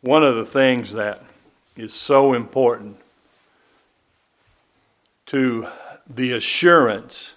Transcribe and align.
one 0.00 0.24
of 0.24 0.36
the 0.36 0.46
things 0.46 0.92
that 0.94 1.22
is 1.76 1.92
so 1.92 2.32
important 2.32 2.96
to 5.26 5.68
the 6.08 6.32
assurance 6.32 7.34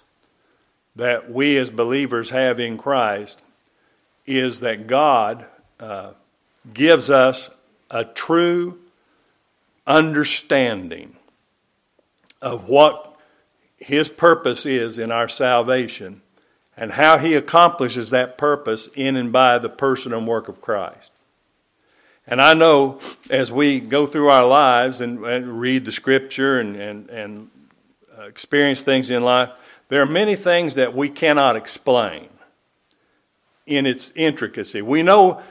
that 0.96 1.30
we 1.30 1.56
as 1.56 1.70
believers 1.70 2.30
have 2.30 2.58
in 2.58 2.76
Christ 2.76 3.40
is 4.26 4.60
that 4.60 4.86
God 4.86 5.46
uh, 5.78 6.12
gives 6.72 7.10
us 7.10 7.50
a 7.90 8.04
true 8.04 8.78
understanding 9.86 11.16
of 12.40 12.68
what 12.68 13.16
His 13.76 14.08
purpose 14.08 14.64
is 14.64 14.98
in 14.98 15.10
our 15.10 15.28
salvation 15.28 16.22
and 16.76 16.92
how 16.92 17.18
He 17.18 17.34
accomplishes 17.34 18.10
that 18.10 18.38
purpose 18.38 18.88
in 18.94 19.16
and 19.16 19.30
by 19.30 19.58
the 19.58 19.68
person 19.68 20.12
and 20.12 20.26
work 20.26 20.48
of 20.48 20.60
Christ. 20.60 21.10
And 22.26 22.40
I 22.40 22.54
know 22.54 23.00
as 23.30 23.52
we 23.52 23.80
go 23.80 24.06
through 24.06 24.28
our 24.28 24.46
lives 24.46 25.00
and, 25.00 25.24
and 25.24 25.60
read 25.60 25.84
the 25.84 25.92
scripture 25.92 26.58
and, 26.58 26.74
and, 26.76 27.10
and 27.10 27.50
uh, 28.18 28.22
experience 28.22 28.82
things 28.82 29.10
in 29.10 29.22
life, 29.22 29.50
there 29.88 30.00
are 30.00 30.06
many 30.06 30.34
things 30.34 30.74
that 30.76 30.94
we 30.94 31.10
cannot 31.10 31.56
explain 31.56 32.28
in 33.66 33.86
its 33.86 34.12
intricacy. 34.14 34.80
We 34.80 35.02
know, 35.02 35.42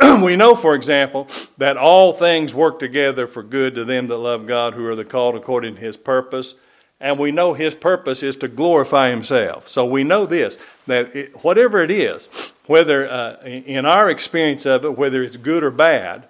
we 0.22 0.36
know, 0.36 0.54
for 0.54 0.74
example, 0.74 1.28
that 1.58 1.76
all 1.76 2.12
things 2.12 2.54
work 2.54 2.78
together 2.78 3.26
for 3.26 3.42
good 3.42 3.74
to 3.74 3.84
them 3.84 4.06
that 4.06 4.16
love 4.16 4.46
God, 4.46 4.74
who 4.74 4.86
are 4.86 4.96
the 4.96 5.04
called 5.04 5.36
according 5.36 5.74
to 5.74 5.80
His 5.80 5.96
purpose. 5.96 6.54
And 7.00 7.18
we 7.18 7.32
know 7.32 7.54
His 7.54 7.74
purpose 7.74 8.22
is 8.22 8.36
to 8.36 8.48
glorify 8.48 9.10
Himself. 9.10 9.68
So 9.68 9.84
we 9.84 10.04
know 10.04 10.26
this 10.26 10.58
that 10.86 11.14
it, 11.14 11.44
whatever 11.44 11.82
it 11.82 11.90
is, 11.90 12.28
whether 12.66 13.08
uh, 13.08 13.42
in 13.44 13.84
our 13.84 14.08
experience 14.10 14.64
of 14.66 14.84
it, 14.84 14.96
whether 14.96 15.22
it's 15.22 15.36
good 15.36 15.62
or 15.62 15.70
bad, 15.70 16.28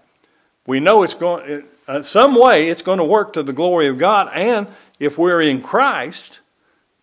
we 0.67 0.81
know 0.81 1.03
it's 1.03 1.15
going. 1.15 1.65
Uh, 1.87 2.01
some 2.03 2.35
way, 2.35 2.69
it's 2.69 2.83
going 2.83 2.99
to 2.99 3.05
work 3.05 3.35
to 3.35 3.43
the 3.43 3.53
glory 3.53 3.89
of 3.89 3.99
God. 3.99 4.31
And 4.35 4.69
if 4.99 5.19
we're 5.19 5.43
in 5.43 5.61
Christ, 5.61 6.41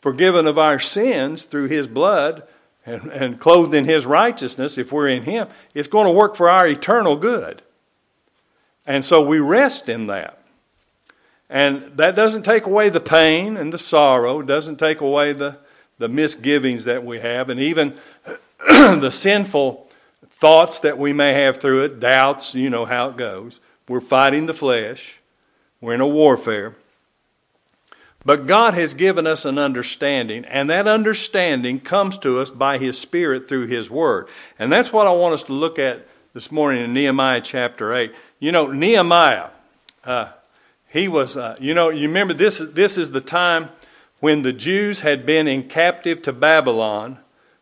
forgiven 0.02 0.48
of 0.48 0.58
our 0.58 0.80
sins 0.80 1.44
through 1.44 1.68
His 1.68 1.88
blood, 1.88 2.44
and, 2.86 3.12
and 3.12 3.40
clothed 3.40 3.74
in 3.74 3.86
His 3.86 4.06
righteousness, 4.06 4.78
if 4.78 4.92
we're 4.92 5.10
in 5.10 5.24
Him, 5.24 5.48
it's 5.74 5.88
going 5.88 6.08
to 6.08 6.12
work 6.12 6.36
for 6.36 6.50
our 6.50 6.68
eternal 6.68 7.16
good. 7.16 7.62
And 8.86 9.06
so 9.06 9.22
we 9.22 9.40
rest 9.40 9.88
in 9.88 10.08
that. 10.08 10.41
And 11.52 11.98
that 11.98 12.16
doesn't 12.16 12.44
take 12.44 12.66
away 12.66 12.88
the 12.88 13.02
pain 13.02 13.58
and 13.58 13.74
the 13.74 13.78
sorrow, 13.78 14.42
doesn't 14.42 14.78
take 14.78 15.02
away 15.02 15.34
the, 15.34 15.58
the 15.98 16.08
misgivings 16.08 16.86
that 16.86 17.04
we 17.04 17.20
have, 17.20 17.50
and 17.50 17.60
even 17.60 17.98
the 18.68 19.10
sinful 19.10 19.90
thoughts 20.26 20.80
that 20.80 20.98
we 20.98 21.12
may 21.12 21.34
have 21.34 21.58
through 21.58 21.84
it, 21.84 22.00
doubts, 22.00 22.56
you 22.56 22.70
know 22.70 22.86
how 22.86 23.10
it 23.10 23.18
goes. 23.18 23.60
We're 23.90 24.00
fighting 24.00 24.46
the 24.46 24.54
flesh, 24.54 25.20
we're 25.82 25.94
in 25.94 26.02
a 26.02 26.08
warfare. 26.08 26.76
But 28.24 28.48
God 28.48 28.74
has 28.76 28.94
given 28.94 29.28
us 29.28 29.44
an 29.44 29.58
understanding, 29.58 30.46
and 30.46 30.70
that 30.70 30.88
understanding 30.88 31.82
comes 31.82 32.18
to 32.20 32.40
us 32.40 32.50
by 32.50 32.78
His 32.78 32.98
Spirit 32.98 33.50
through 33.50 33.68
His 33.68 33.92
Word. 33.92 34.30
And 34.58 34.72
that's 34.72 34.94
what 34.94 35.06
I 35.06 35.12
want 35.12 35.34
us 35.34 35.44
to 35.44 35.54
look 35.54 35.78
at 35.78 36.08
this 36.34 36.50
morning 36.50 36.84
in 36.86 36.94
Nehemiah 36.94 37.42
chapter 37.42 37.94
8. 37.94 38.14
You 38.40 38.54
know, 38.54 38.68
Nehemiah, 38.68 39.50
uh, 40.06 40.30
he 40.92 41.08
was, 41.08 41.38
uh, 41.38 41.56
you 41.60 41.74
know, 41.74 41.90
you 41.90 42.08
remember 42.08 42.34
this, 42.34 42.60
this 42.60 42.98
is 42.98 43.12
the 43.12 43.22
time 43.22 43.70
when 44.20 44.42
the 44.42 44.52
Jews 44.52 45.02
had 45.02 45.26
been 45.26 45.48
in 45.48 45.70
captive 45.70 46.22
to 46.24 46.34
Babylon 46.34 47.18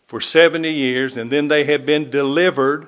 for 0.07 0.19
70 0.19 0.71
years, 0.71 1.15
and 1.15 1.31
then 1.31 1.47
they 1.47 1.63
had 1.63 1.85
been 1.85 2.09
delivered 2.09 2.87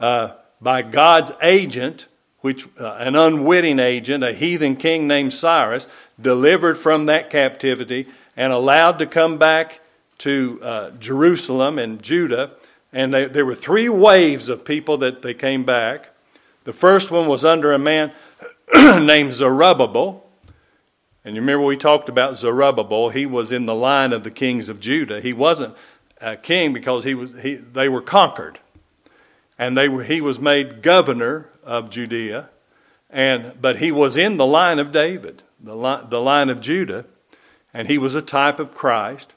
uh, 0.00 0.32
by 0.60 0.82
God's 0.82 1.30
agent, 1.40 2.08
which 2.40 2.66
uh, 2.80 2.96
an 2.98 3.14
unwitting 3.14 3.78
agent, 3.78 4.24
a 4.24 4.32
heathen 4.32 4.74
king 4.74 5.06
named 5.06 5.32
Cyrus 5.32 5.86
delivered 6.20 6.76
from 6.76 7.06
that 7.06 7.30
captivity 7.30 8.08
and 8.36 8.52
allowed 8.52 8.98
to 8.98 9.06
come 9.06 9.38
back 9.38 9.80
to 10.18 10.58
uh, 10.62 10.90
Jerusalem 10.98 11.78
and 11.78 12.02
Judah. 12.02 12.50
And 12.92 13.14
they, 13.14 13.26
there 13.26 13.46
were 13.46 13.54
three 13.54 13.88
waves 13.88 14.48
of 14.48 14.64
people 14.64 14.98
that 14.98 15.22
they 15.22 15.34
came 15.34 15.62
back. 15.62 16.10
The 16.64 16.72
first 16.72 17.12
one 17.12 17.28
was 17.28 17.44
under 17.44 17.72
a 17.72 17.78
man 17.78 18.12
named 18.74 19.32
Zerubbabel. 19.32 20.24
And 21.24 21.34
you 21.34 21.40
remember 21.40 21.64
we 21.64 21.76
talked 21.76 22.08
about 22.08 22.36
Zerubbabel. 22.36 23.10
He 23.10 23.26
was 23.26 23.52
in 23.52 23.66
the 23.66 23.74
line 23.74 24.12
of 24.12 24.22
the 24.22 24.30
kings 24.30 24.68
of 24.68 24.80
Judah. 24.80 25.20
He 25.20 25.32
wasn't 25.32 25.74
a 26.20 26.36
king 26.36 26.72
because 26.72 27.04
he 27.04 27.14
was, 27.14 27.42
he, 27.42 27.54
they 27.54 27.88
were 27.88 28.02
conquered. 28.02 28.58
And 29.58 29.76
they 29.76 29.88
were, 29.88 30.04
he 30.04 30.20
was 30.20 30.38
made 30.38 30.82
governor 30.82 31.48
of 31.64 31.90
Judea. 31.90 32.50
And, 33.10 33.60
but 33.60 33.78
he 33.78 33.90
was 33.90 34.16
in 34.16 34.36
the 34.36 34.46
line 34.46 34.78
of 34.78 34.92
David 34.92 35.42
the 35.60 35.74
line, 35.74 36.08
the 36.08 36.20
line 36.20 36.48
of 36.48 36.60
Judah, 36.60 37.04
and 37.72 37.88
he 37.88 37.98
was 37.98 38.14
a 38.14 38.22
type 38.22 38.58
of 38.58 38.74
Christ. 38.74 39.34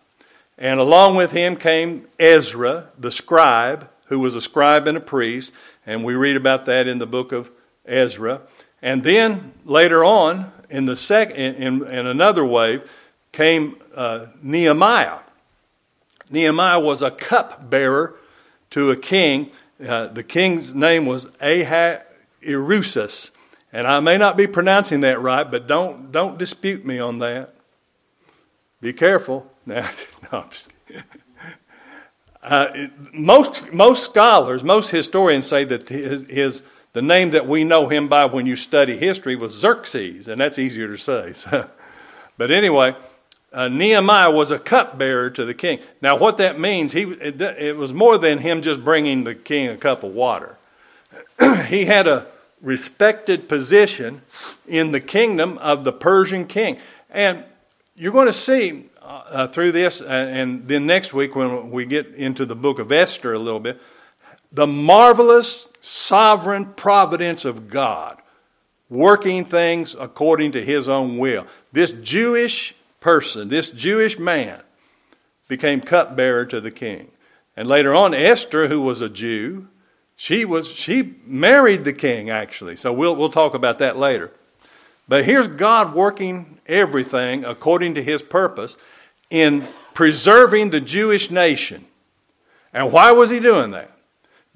And 0.57 0.79
along 0.79 1.15
with 1.15 1.31
him 1.31 1.55
came 1.55 2.07
Ezra, 2.19 2.89
the 2.97 3.11
scribe, 3.11 3.89
who 4.05 4.19
was 4.19 4.35
a 4.35 4.41
scribe 4.41 4.87
and 4.87 4.97
a 4.97 5.01
priest, 5.01 5.51
and 5.85 6.03
we 6.03 6.15
read 6.15 6.35
about 6.35 6.65
that 6.65 6.87
in 6.87 6.99
the 6.99 7.07
book 7.07 7.31
of 7.31 7.49
Ezra. 7.85 8.41
And 8.81 9.03
then 9.03 9.53
later 9.65 10.03
on, 10.03 10.51
in 10.69 10.85
the 10.85 10.95
sec- 10.95 11.31
in, 11.31 11.55
in, 11.55 11.87
in 11.87 12.07
another 12.07 12.45
wave, 12.45 12.89
came 13.31 13.77
uh, 13.95 14.27
Nehemiah. 14.41 15.19
Nehemiah 16.29 16.79
was 16.79 17.01
a 17.01 17.11
cupbearer 17.11 18.15
to 18.71 18.91
a 18.91 18.95
king. 18.95 19.51
Uh, 19.85 20.07
the 20.07 20.23
king's 20.23 20.73
name 20.75 21.05
was 21.05 21.27
Ahasuerus. 21.41 23.31
And 23.71 23.87
I 23.87 23.99
may 23.99 24.17
not 24.17 24.37
be 24.37 24.47
pronouncing 24.47 25.01
that 25.01 25.21
right, 25.21 25.49
but 25.49 25.67
don't, 25.67 26.11
don't 26.11 26.37
dispute 26.37 26.85
me 26.85 26.99
on 26.99 27.19
that. 27.19 27.53
Be 28.81 28.93
careful. 28.93 29.51
no, 29.65 29.87
I'm 30.31 30.49
just 30.49 30.71
uh, 32.41 32.87
most, 33.13 33.73
most 33.73 34.05
scholars, 34.05 34.63
most 34.63 34.89
historians 34.89 35.45
say 35.47 35.65
that 35.65 35.89
his, 35.89 36.23
his, 36.29 36.63
the 36.93 37.01
name 37.01 37.31
that 37.31 37.47
we 37.47 37.63
know 37.63 37.87
him 37.87 38.07
by 38.07 38.25
when 38.25 38.45
you 38.45 38.55
study 38.55 38.97
history 38.97 39.35
was 39.35 39.53
Xerxes, 39.53 40.27
and 40.27 40.41
that's 40.41 40.59
easier 40.59 40.87
to 40.87 40.97
say. 40.97 41.33
So. 41.33 41.69
But 42.37 42.51
anyway, 42.51 42.95
uh, 43.51 43.67
Nehemiah 43.67 44.31
was 44.31 44.49
a 44.49 44.59
cupbearer 44.59 45.29
to 45.31 45.43
the 45.43 45.53
king. 45.53 45.79
Now, 46.01 46.17
what 46.17 46.37
that 46.37 46.57
means, 46.57 46.93
he, 46.93 47.01
it, 47.01 47.41
it 47.41 47.75
was 47.75 47.93
more 47.93 48.17
than 48.17 48.37
him 48.37 48.61
just 48.61 48.83
bringing 48.83 49.25
the 49.25 49.35
king 49.35 49.67
a 49.67 49.75
cup 49.75 50.03
of 50.03 50.13
water. 50.13 50.57
he 51.67 51.85
had 51.85 52.07
a 52.07 52.27
respected 52.61 53.49
position 53.49 54.21
in 54.67 54.91
the 54.91 54.99
kingdom 54.99 55.57
of 55.57 55.83
the 55.83 55.91
Persian 55.91 56.45
king. 56.45 56.77
And 57.09 57.43
you're 57.95 58.13
going 58.13 58.27
to 58.27 58.33
see 58.33 58.85
uh, 59.01 59.47
through 59.47 59.71
this, 59.71 60.01
uh, 60.01 60.05
and 60.05 60.67
then 60.67 60.85
next 60.85 61.13
week 61.13 61.35
when 61.35 61.71
we 61.71 61.85
get 61.85 62.13
into 62.13 62.45
the 62.45 62.55
book 62.55 62.79
of 62.79 62.91
Esther 62.91 63.33
a 63.33 63.39
little 63.39 63.59
bit, 63.59 63.81
the 64.51 64.67
marvelous 64.67 65.67
sovereign 65.81 66.65
providence 66.73 67.45
of 67.45 67.69
God 67.69 68.21
working 68.89 69.45
things 69.45 69.95
according 69.99 70.51
to 70.51 70.65
his 70.65 70.89
own 70.89 71.17
will. 71.17 71.45
This 71.71 71.91
Jewish 71.91 72.73
person, 72.99 73.47
this 73.49 73.69
Jewish 73.69 74.17
man, 74.17 74.61
became 75.47 75.81
cupbearer 75.81 76.45
to 76.45 76.59
the 76.59 76.71
king. 76.71 77.11
And 77.55 77.67
later 77.67 77.93
on, 77.93 78.13
Esther, 78.13 78.67
who 78.67 78.81
was 78.81 79.01
a 79.01 79.09
Jew, 79.09 79.67
she 80.15 80.45
was 80.45 80.71
she 80.71 81.15
married 81.25 81.85
the 81.85 81.93
king 81.93 82.29
actually. 82.29 82.75
So 82.75 82.91
we'll 82.91 83.15
we'll 83.15 83.29
talk 83.29 83.53
about 83.53 83.79
that 83.79 83.97
later. 83.97 84.31
But 85.07 85.25
here's 85.25 85.47
God 85.47 85.93
working 85.93 86.59
everything 86.67 87.43
according 87.43 87.95
to 87.95 88.03
his 88.03 88.21
purpose 88.21 88.77
in 89.29 89.67
preserving 89.93 90.69
the 90.69 90.81
Jewish 90.81 91.31
nation. 91.31 91.85
And 92.73 92.91
why 92.91 93.11
was 93.11 93.29
he 93.29 93.39
doing 93.39 93.71
that? 93.71 93.88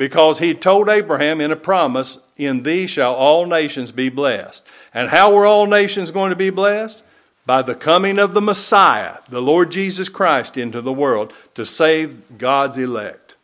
Because 0.04 0.40
he 0.40 0.54
told 0.54 0.90
Abraham 0.90 1.40
in 1.40 1.50
a 1.50 1.56
promise, 1.56 2.18
In 2.36 2.64
thee 2.64 2.88
shall 2.88 3.14
all 3.14 3.46
nations 3.46 3.94
be 3.94 4.10
blessed. 4.10 4.68
And 4.94 5.08
how 5.08 5.34
were 5.34 5.46
all 5.46 5.66
nations 5.66 6.12
going 6.12 6.30
to 6.30 6.36
be 6.36 6.50
blessed? 6.50 7.02
By 7.46 7.62
the 7.62 7.74
coming 7.74 8.20
of 8.20 8.34
the 8.34 8.42
Messiah, 8.42 9.20
the 9.30 9.42
Lord 9.42 9.72
Jesus 9.72 10.10
Christ, 10.10 10.58
into 10.58 10.82
the 10.82 10.92
world 10.92 11.32
to 11.54 11.66
save 11.66 12.38
God's 12.38 12.78
elect 12.78 13.36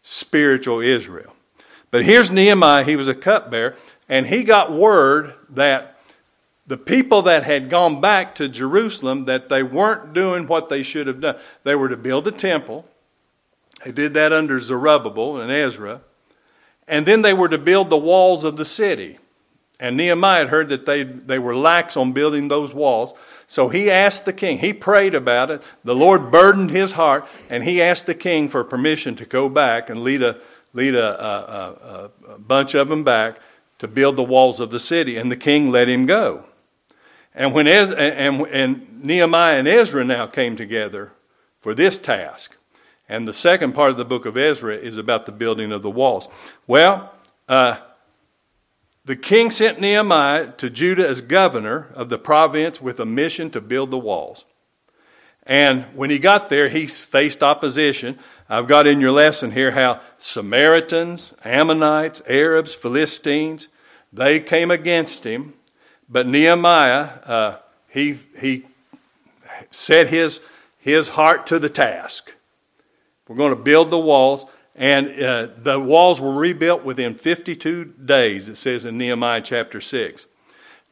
spiritual 0.00 0.78
Israel. 0.78 1.34
But 1.90 2.04
here's 2.04 2.30
Nehemiah, 2.30 2.84
he 2.84 2.94
was 2.94 3.08
a 3.08 3.12
cupbearer, 3.12 3.74
and 4.08 4.28
he 4.28 4.44
got 4.44 4.70
word 4.70 5.34
that 5.50 5.98
the 6.68 6.78
people 6.78 7.22
that 7.22 7.42
had 7.42 7.68
gone 7.68 8.00
back 8.00 8.36
to 8.36 8.48
Jerusalem 8.48 9.24
that 9.24 9.48
they 9.48 9.64
weren't 9.64 10.12
doing 10.12 10.46
what 10.46 10.68
they 10.68 10.84
should 10.84 11.08
have 11.08 11.20
done. 11.20 11.36
They 11.64 11.74
were 11.74 11.88
to 11.88 11.96
build 11.96 12.28
a 12.28 12.32
temple. 12.32 12.84
They 13.84 13.92
did 13.92 14.14
that 14.14 14.32
under 14.32 14.58
Zerubbabel 14.58 15.40
and 15.40 15.50
Ezra. 15.50 16.00
And 16.86 17.06
then 17.06 17.22
they 17.22 17.34
were 17.34 17.48
to 17.48 17.58
build 17.58 17.90
the 17.90 17.98
walls 17.98 18.44
of 18.44 18.56
the 18.56 18.64
city. 18.64 19.18
And 19.80 19.96
Nehemiah 19.96 20.40
had 20.40 20.48
heard 20.48 20.68
that 20.70 20.86
they, 20.86 21.04
they 21.04 21.38
were 21.38 21.54
lax 21.54 21.96
on 21.96 22.12
building 22.12 22.48
those 22.48 22.74
walls. 22.74 23.14
So 23.46 23.68
he 23.68 23.90
asked 23.90 24.24
the 24.24 24.32
king, 24.32 24.58
he 24.58 24.72
prayed 24.72 25.14
about 25.14 25.50
it. 25.50 25.62
The 25.84 25.94
Lord 25.94 26.30
burdened 26.30 26.70
his 26.70 26.92
heart, 26.92 27.26
and 27.48 27.64
he 27.64 27.80
asked 27.80 28.06
the 28.06 28.14
king 28.14 28.48
for 28.48 28.64
permission 28.64 29.14
to 29.16 29.24
go 29.24 29.48
back 29.48 29.88
and 29.88 30.02
lead 30.02 30.22
a, 30.22 30.38
lead 30.74 30.94
a, 30.94 31.24
a, 31.24 32.10
a, 32.28 32.32
a 32.34 32.38
bunch 32.38 32.74
of 32.74 32.88
them 32.88 33.04
back 33.04 33.38
to 33.78 33.88
build 33.88 34.16
the 34.16 34.24
walls 34.24 34.58
of 34.58 34.70
the 34.70 34.80
city, 34.80 35.16
and 35.16 35.30
the 35.30 35.36
king 35.36 35.70
let 35.70 35.88
him 35.88 36.04
go. 36.04 36.44
And 37.34 37.54
when 37.54 37.68
Ez- 37.68 37.92
and, 37.92 38.42
and 38.48 39.04
Nehemiah 39.04 39.58
and 39.58 39.68
Ezra 39.68 40.04
now 40.04 40.26
came 40.26 40.56
together 40.56 41.12
for 41.60 41.72
this 41.72 41.96
task, 41.96 42.57
and 43.08 43.26
the 43.26 43.34
second 43.34 43.72
part 43.72 43.90
of 43.90 43.96
the 43.96 44.04
book 44.04 44.26
of 44.26 44.36
Ezra 44.36 44.76
is 44.76 44.98
about 44.98 45.26
the 45.26 45.32
building 45.32 45.72
of 45.72 45.82
the 45.82 45.90
walls. 45.90 46.28
Well, 46.66 47.12
uh, 47.48 47.78
the 49.04 49.16
king 49.16 49.50
sent 49.50 49.80
Nehemiah 49.80 50.52
to 50.58 50.68
Judah 50.68 51.08
as 51.08 51.22
governor 51.22 51.90
of 51.94 52.10
the 52.10 52.18
province 52.18 52.82
with 52.82 53.00
a 53.00 53.06
mission 53.06 53.50
to 53.50 53.60
build 53.60 53.90
the 53.90 53.98
walls. 53.98 54.44
And 55.46 55.84
when 55.94 56.10
he 56.10 56.18
got 56.18 56.50
there, 56.50 56.68
he 56.68 56.86
faced 56.86 57.42
opposition. 57.42 58.18
I've 58.50 58.66
got 58.66 58.86
in 58.86 59.00
your 59.00 59.12
lesson 59.12 59.52
here 59.52 59.70
how 59.70 60.02
Samaritans, 60.18 61.32
Ammonites, 61.42 62.20
Arabs, 62.28 62.74
Philistines, 62.74 63.68
they 64.12 64.40
came 64.40 64.70
against 64.70 65.24
him. 65.24 65.54
But 66.06 66.26
Nehemiah, 66.26 67.08
uh, 67.24 67.56
he, 67.88 68.18
he 68.38 68.66
set 69.70 70.08
his, 70.08 70.40
his 70.76 71.08
heart 71.08 71.46
to 71.46 71.58
the 71.58 71.70
task. 71.70 72.34
We're 73.28 73.36
going 73.36 73.54
to 73.54 73.62
build 73.62 73.90
the 73.90 73.98
walls. 73.98 74.46
And 74.76 75.08
uh, 75.20 75.48
the 75.56 75.80
walls 75.80 76.20
were 76.20 76.32
rebuilt 76.32 76.84
within 76.84 77.14
52 77.14 77.84
days, 77.84 78.48
it 78.48 78.56
says 78.56 78.84
in 78.84 78.96
Nehemiah 78.96 79.40
chapter 79.40 79.80
6. 79.80 80.26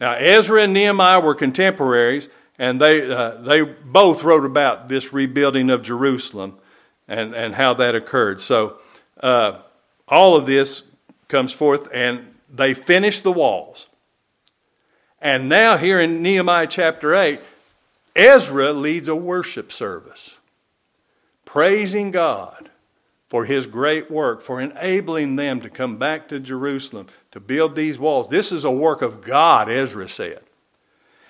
Now, 0.00 0.12
Ezra 0.14 0.62
and 0.62 0.74
Nehemiah 0.74 1.20
were 1.20 1.34
contemporaries, 1.34 2.28
and 2.58 2.80
they, 2.80 3.10
uh, 3.10 3.36
they 3.42 3.62
both 3.62 4.24
wrote 4.24 4.44
about 4.44 4.88
this 4.88 5.12
rebuilding 5.12 5.70
of 5.70 5.82
Jerusalem 5.82 6.58
and, 7.08 7.34
and 7.34 7.54
how 7.54 7.74
that 7.74 7.94
occurred. 7.94 8.40
So, 8.40 8.78
uh, 9.22 9.58
all 10.08 10.36
of 10.36 10.46
this 10.46 10.82
comes 11.28 11.52
forth, 11.52 11.88
and 11.92 12.34
they 12.52 12.74
finished 12.74 13.22
the 13.22 13.32
walls. 13.32 13.86
And 15.20 15.48
now, 15.48 15.76
here 15.76 15.98
in 15.98 16.22
Nehemiah 16.22 16.66
chapter 16.66 17.14
8, 17.14 17.40
Ezra 18.14 18.72
leads 18.72 19.08
a 19.08 19.16
worship 19.16 19.72
service, 19.72 20.35
praising 21.56 22.10
God 22.10 22.68
for 23.28 23.46
his 23.46 23.66
great 23.66 24.10
work, 24.10 24.42
for 24.42 24.60
enabling 24.60 25.36
them 25.36 25.58
to 25.62 25.70
come 25.70 25.96
back 25.96 26.28
to 26.28 26.38
Jerusalem 26.38 27.06
to 27.30 27.40
build 27.40 27.74
these 27.74 27.98
walls. 27.98 28.28
This 28.28 28.52
is 28.52 28.66
a 28.66 28.70
work 28.70 29.00
of 29.00 29.22
God, 29.22 29.70
Ezra 29.70 30.06
said. 30.06 30.42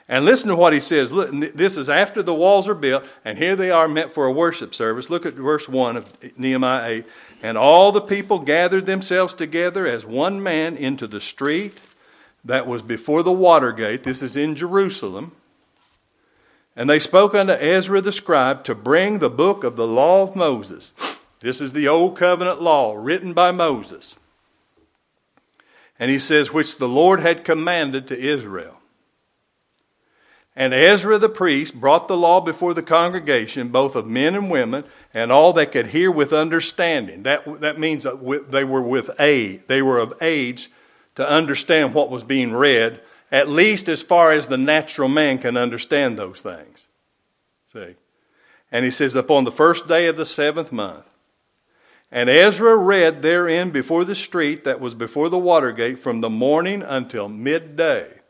And 0.09 0.25
listen 0.25 0.49
to 0.49 0.57
what 0.57 0.73
he 0.73 0.81
says. 0.81 1.13
Look, 1.13 1.31
this 1.55 1.77
is 1.77 1.89
after 1.89 2.25
the 2.25 2.35
walls 2.35 2.69
are 2.69 2.75
built, 2.75 3.05
and 3.25 3.39
here 3.39 3.55
they 3.55 3.71
are 3.71 3.87
meant 3.87 4.11
for 4.11 4.27
a 4.27 4.33
worship 4.33 4.75
service. 4.75 5.09
Look 5.09 5.27
at 5.27 5.35
verse 5.35 5.69
1 5.69 5.97
of 5.97 6.37
Nehemiah 6.37 6.91
8. 6.91 7.05
And 7.45 7.57
all 7.57 7.93
the 7.93 8.01
people 8.01 8.41
gathered 8.41 8.87
themselves 8.87 9.33
together 9.33 9.87
as 9.87 10.05
one 10.05 10.43
man 10.43 10.77
into 10.77 11.07
the 11.07 11.21
street 11.21 11.79
that 12.45 12.67
was 12.67 12.83
before 12.83 13.23
the 13.23 13.31
water 13.31 13.71
gate. 13.71 14.03
This 14.03 14.25
is 14.25 14.37
in 14.37 14.57
Jerusalem. 14.57 15.37
And 16.77 16.91
they 16.91 16.99
spoke 16.99 17.35
unto 17.35 17.55
Ezra 17.55 18.01
the 18.01 18.13
scribe 18.13 18.63
to 18.65 18.75
bring 18.75 19.19
the 19.19 19.31
book 19.31 19.65
of 19.65 19.77
the 19.77 19.87
law 19.87 20.23
of 20.23 20.37
Moses 20.37 20.93
this 21.41 21.61
is 21.61 21.73
the 21.73 21.87
Old 21.89 22.17
Covenant 22.17 22.63
law 22.63 22.95
written 22.97 23.33
by 23.33 23.53
Moses. 23.53 24.17
And 25.99 26.11
he 26.11 26.19
says, 26.19 26.53
which 26.53 26.79
the 26.79 26.89
Lord 26.89 27.21
had 27.21 27.45
commanded 27.45 28.07
to 28.09 28.19
Israel. 28.19 28.79
And 30.55 30.73
Ezra 30.73 31.19
the 31.19 31.29
priest 31.29 31.75
brought 31.75 32.09
the 32.09 32.17
law 32.17 32.41
before 32.41 32.73
the 32.73 32.83
congregation, 32.83 33.69
both 33.69 33.95
of 33.95 34.07
men 34.07 34.35
and 34.35 34.51
women, 34.51 34.85
and 35.13 35.31
all 35.31 35.53
that 35.53 35.73
could 35.73 35.89
hear 35.89 36.11
with 36.11 36.33
understanding. 36.33 37.23
That, 37.25 37.61
that 37.61 37.79
means 37.79 38.05
that 38.05 38.47
they 38.51 38.65
were 38.65 38.83
with 38.83 39.11
age. 39.21 39.61
They 39.67 39.83
were 39.83 39.99
of 39.99 40.15
age 40.23 40.71
to 41.17 41.29
understand 41.29 41.93
what 41.93 42.11
was 42.11 42.25
being 42.25 42.55
read, 42.55 43.01
at 43.31 43.49
least 43.49 43.89
as 43.89 44.03
far 44.03 44.33
as 44.33 44.47
the 44.47 44.57
natural 44.57 45.09
man 45.09 45.39
can 45.39 45.57
understand 45.57 46.19
those 46.19 46.41
things. 46.41 46.87
See? 47.73 47.95
And 48.71 48.85
he 48.85 48.91
says, 48.91 49.17
Upon 49.17 49.45
the 49.45 49.53
first 49.53 49.89
day 49.89 50.07
of 50.07 50.17
the 50.17 50.25
seventh 50.25 50.73
month, 50.73 51.13
and 52.11 52.31
Ezra 52.31 52.77
read 52.77 53.23
therein 53.23 53.71
before 53.71 54.05
the 54.05 54.15
street 54.15 54.65
that 54.65 54.81
was 54.81 54.95
before 54.95 55.29
the 55.29 55.39
water 55.39 55.73
gate 55.73 55.99
from 55.99 56.21
the 56.21 56.31
morning 56.31 56.83
until 56.83 57.29
midday. 57.29 58.21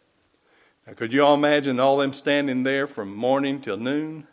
Now, 0.87 0.94
could 0.94 1.12
you 1.12 1.25
all 1.25 1.34
imagine 1.34 1.78
all 1.78 1.98
them 1.98 2.12
standing 2.12 2.62
there 2.62 2.87
from 2.87 3.14
morning 3.14 3.60
till 3.60 3.76
noon? 3.76 4.26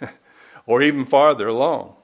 or 0.66 0.82
even 0.82 1.04
farther 1.04 1.48
along. 1.48 1.94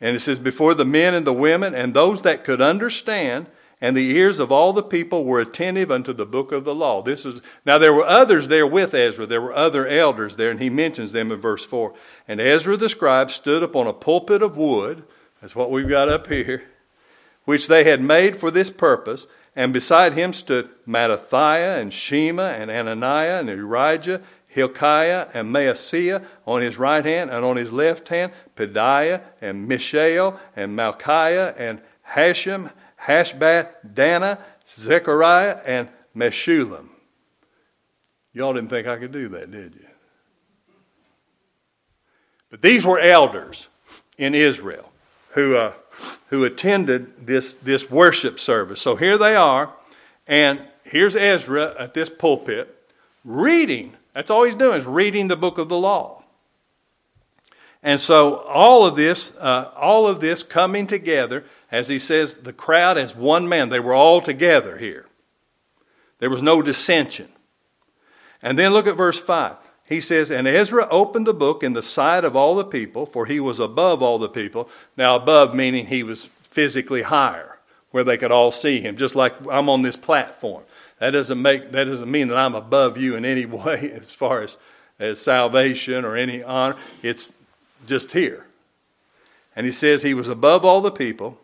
And 0.00 0.16
it 0.16 0.20
says, 0.20 0.38
Before 0.38 0.74
the 0.74 0.84
men 0.84 1.14
and 1.14 1.26
the 1.26 1.32
women 1.32 1.74
and 1.74 1.94
those 1.94 2.22
that 2.22 2.44
could 2.44 2.60
understand, 2.60 3.46
and 3.82 3.94
the 3.94 4.16
ears 4.16 4.38
of 4.38 4.50
all 4.50 4.72
the 4.72 4.82
people 4.82 5.24
were 5.24 5.40
attentive 5.40 5.90
unto 5.90 6.14
the 6.14 6.24
book 6.24 6.52
of 6.52 6.64
the 6.64 6.74
law. 6.74 7.02
This 7.02 7.26
is 7.26 7.42
now 7.66 7.76
there 7.76 7.92
were 7.92 8.06
others 8.06 8.48
there 8.48 8.66
with 8.66 8.94
Ezra. 8.94 9.26
There 9.26 9.42
were 9.42 9.52
other 9.52 9.86
elders 9.86 10.36
there, 10.36 10.50
and 10.50 10.60
he 10.60 10.70
mentions 10.70 11.12
them 11.12 11.30
in 11.30 11.38
verse 11.38 11.64
4. 11.64 11.92
And 12.26 12.40
Ezra 12.40 12.78
the 12.78 12.88
scribe 12.88 13.30
stood 13.30 13.62
upon 13.62 13.86
a 13.86 13.92
pulpit 13.92 14.42
of 14.42 14.56
wood 14.56 15.02
that's 15.42 15.56
what 15.56 15.72
we've 15.72 15.88
got 15.88 16.08
up 16.08 16.28
here. 16.28 16.62
Which 17.44 17.66
they 17.66 17.82
had 17.82 18.00
made 18.00 18.36
for 18.36 18.52
this 18.52 18.70
purpose. 18.70 19.26
And 19.54 19.72
beside 19.72 20.14
him 20.14 20.32
stood 20.32 20.70
Mattithiah 20.86 21.78
and 21.78 21.92
Shema 21.92 22.52
and 22.52 22.70
Ananiah 22.70 23.40
and 23.40 23.48
Urijah, 23.48 24.22
Hilkiah 24.46 25.28
and 25.34 25.52
Maaseiah 25.52 26.24
on 26.46 26.62
his 26.62 26.78
right 26.78 27.04
hand, 27.04 27.30
and 27.30 27.44
on 27.44 27.56
his 27.56 27.72
left 27.72 28.08
hand, 28.08 28.32
Pedaiah 28.56 29.22
and 29.40 29.66
Mishael 29.66 30.38
and 30.54 30.78
Malchiah 30.78 31.54
and 31.58 31.82
Hashum, 32.10 32.70
Hashbaz, 33.04 33.68
Dana, 33.94 34.38
Zechariah, 34.66 35.58
and 35.64 35.88
Meshullam. 36.16 36.88
Y'all 38.32 38.54
didn't 38.54 38.70
think 38.70 38.86
I 38.86 38.96
could 38.96 39.12
do 39.12 39.28
that, 39.28 39.50
did 39.50 39.74
you? 39.74 39.86
But 42.50 42.62
these 42.62 42.84
were 42.84 42.98
elders 42.98 43.68
in 44.18 44.34
Israel 44.34 44.90
who, 45.30 45.56
uh, 45.56 45.72
who 46.28 46.44
attended 46.44 47.26
this, 47.26 47.54
this 47.54 47.90
worship 47.90 48.38
service. 48.38 48.80
So 48.80 48.96
here 48.96 49.18
they 49.18 49.34
are, 49.34 49.72
and 50.26 50.60
here's 50.84 51.16
Ezra 51.16 51.74
at 51.78 51.94
this 51.94 52.10
pulpit 52.10 52.90
reading. 53.24 53.94
That's 54.14 54.30
all 54.30 54.44
he's 54.44 54.54
doing 54.54 54.76
is 54.76 54.86
reading 54.86 55.28
the 55.28 55.36
book 55.36 55.58
of 55.58 55.68
the 55.68 55.78
law. 55.78 56.22
And 57.82 57.98
so 57.98 58.36
all 58.36 58.86
of 58.86 58.96
this, 58.96 59.34
uh, 59.38 59.72
all 59.74 60.06
of 60.06 60.20
this 60.20 60.42
coming 60.42 60.86
together, 60.86 61.44
as 61.72 61.88
he 61.88 61.98
says, 61.98 62.34
the 62.34 62.52
crowd 62.52 62.96
as 62.96 63.16
one 63.16 63.48
man. 63.48 63.70
They 63.70 63.80
were 63.80 63.94
all 63.94 64.20
together 64.20 64.78
here. 64.78 65.06
There 66.20 66.30
was 66.30 66.42
no 66.42 66.62
dissension. 66.62 67.28
And 68.40 68.56
then 68.56 68.72
look 68.72 68.86
at 68.86 68.96
verse 68.96 69.18
5 69.18 69.56
he 69.92 70.00
says, 70.00 70.30
And 70.30 70.48
Ezra 70.48 70.88
opened 70.90 71.26
the 71.26 71.34
book 71.34 71.62
in 71.62 71.72
the 71.72 71.82
sight 71.82 72.24
of 72.24 72.34
all 72.36 72.54
the 72.54 72.64
people, 72.64 73.06
for 73.06 73.26
he 73.26 73.40
was 73.40 73.60
above 73.60 74.02
all 74.02 74.18
the 74.18 74.28
people. 74.28 74.68
Now, 74.96 75.16
above 75.16 75.54
meaning 75.54 75.86
he 75.86 76.02
was 76.02 76.26
physically 76.26 77.02
higher, 77.02 77.58
where 77.90 78.04
they 78.04 78.16
could 78.16 78.32
all 78.32 78.50
see 78.50 78.80
him, 78.80 78.96
just 78.96 79.14
like 79.14 79.34
I'm 79.50 79.68
on 79.68 79.82
this 79.82 79.96
platform. 79.96 80.64
That 80.98 81.10
doesn't, 81.10 81.40
make, 81.40 81.72
that 81.72 81.84
doesn't 81.84 82.10
mean 82.10 82.28
that 82.28 82.38
I'm 82.38 82.54
above 82.54 82.96
you 82.96 83.16
in 83.16 83.24
any 83.24 83.44
way 83.46 83.90
as 83.92 84.12
far 84.12 84.42
as, 84.42 84.56
as 84.98 85.20
salvation 85.20 86.04
or 86.04 86.16
any 86.16 86.42
honor. 86.42 86.76
It's 87.02 87.32
just 87.86 88.12
here. 88.12 88.46
And 89.54 89.66
he 89.66 89.72
says 89.72 90.02
he 90.02 90.14
was 90.14 90.28
above 90.28 90.64
all 90.64 90.80
the 90.80 90.90
people. 90.90 91.38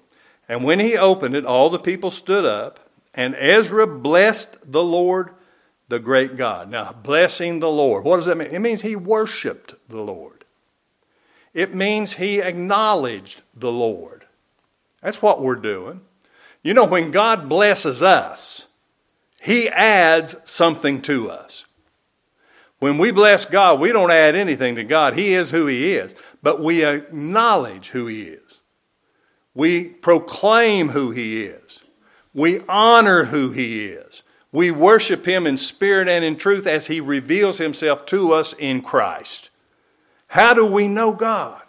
And 0.48 0.64
when 0.64 0.80
he 0.80 0.96
opened 0.96 1.34
it, 1.34 1.44
all 1.44 1.70
the 1.70 1.78
people 1.78 2.10
stood 2.10 2.44
up, 2.44 2.88
and 3.14 3.34
Ezra 3.36 3.86
blessed 3.86 4.72
the 4.72 4.82
Lord 4.82 5.30
the 5.88 5.98
great 5.98 6.36
God. 6.36 6.70
Now, 6.70 6.92
blessing 6.92 7.60
the 7.60 7.70
Lord. 7.70 8.04
What 8.04 8.16
does 8.16 8.26
that 8.26 8.36
mean? 8.36 8.48
It 8.50 8.60
means 8.60 8.82
he 8.82 8.96
worshiped 8.96 9.74
the 9.88 10.02
Lord. 10.02 10.44
It 11.54 11.74
means 11.74 12.14
he 12.14 12.40
acknowledged 12.40 13.42
the 13.56 13.72
Lord. 13.72 14.26
That's 15.02 15.22
what 15.22 15.42
we're 15.42 15.54
doing. 15.54 16.02
You 16.62 16.74
know, 16.74 16.84
when 16.84 17.10
God 17.10 17.48
blesses 17.48 18.02
us, 18.02 18.66
he 19.40 19.68
adds 19.68 20.36
something 20.44 21.00
to 21.02 21.30
us. 21.30 21.64
When 22.78 22.98
we 22.98 23.10
bless 23.10 23.44
God, 23.44 23.80
we 23.80 23.92
don't 23.92 24.10
add 24.10 24.34
anything 24.34 24.76
to 24.76 24.84
God. 24.84 25.14
He 25.16 25.32
is 25.32 25.50
who 25.50 25.66
He 25.66 25.94
is, 25.94 26.14
but 26.42 26.62
we 26.62 26.84
acknowledge 26.84 27.88
who 27.88 28.06
He 28.06 28.22
is. 28.22 28.47
We 29.58 29.88
proclaim 29.88 30.90
who 30.90 31.10
He 31.10 31.42
is. 31.42 31.82
We 32.32 32.60
honor 32.68 33.24
who 33.24 33.50
He 33.50 33.86
is. 33.86 34.22
We 34.52 34.70
worship 34.70 35.26
Him 35.26 35.48
in 35.48 35.56
spirit 35.56 36.08
and 36.08 36.24
in 36.24 36.36
truth 36.36 36.64
as 36.64 36.86
He 36.86 37.00
reveals 37.00 37.58
Himself 37.58 38.06
to 38.06 38.30
us 38.30 38.52
in 38.52 38.82
Christ. 38.82 39.50
How 40.28 40.54
do 40.54 40.64
we 40.64 40.86
know 40.86 41.12
God? 41.12 41.60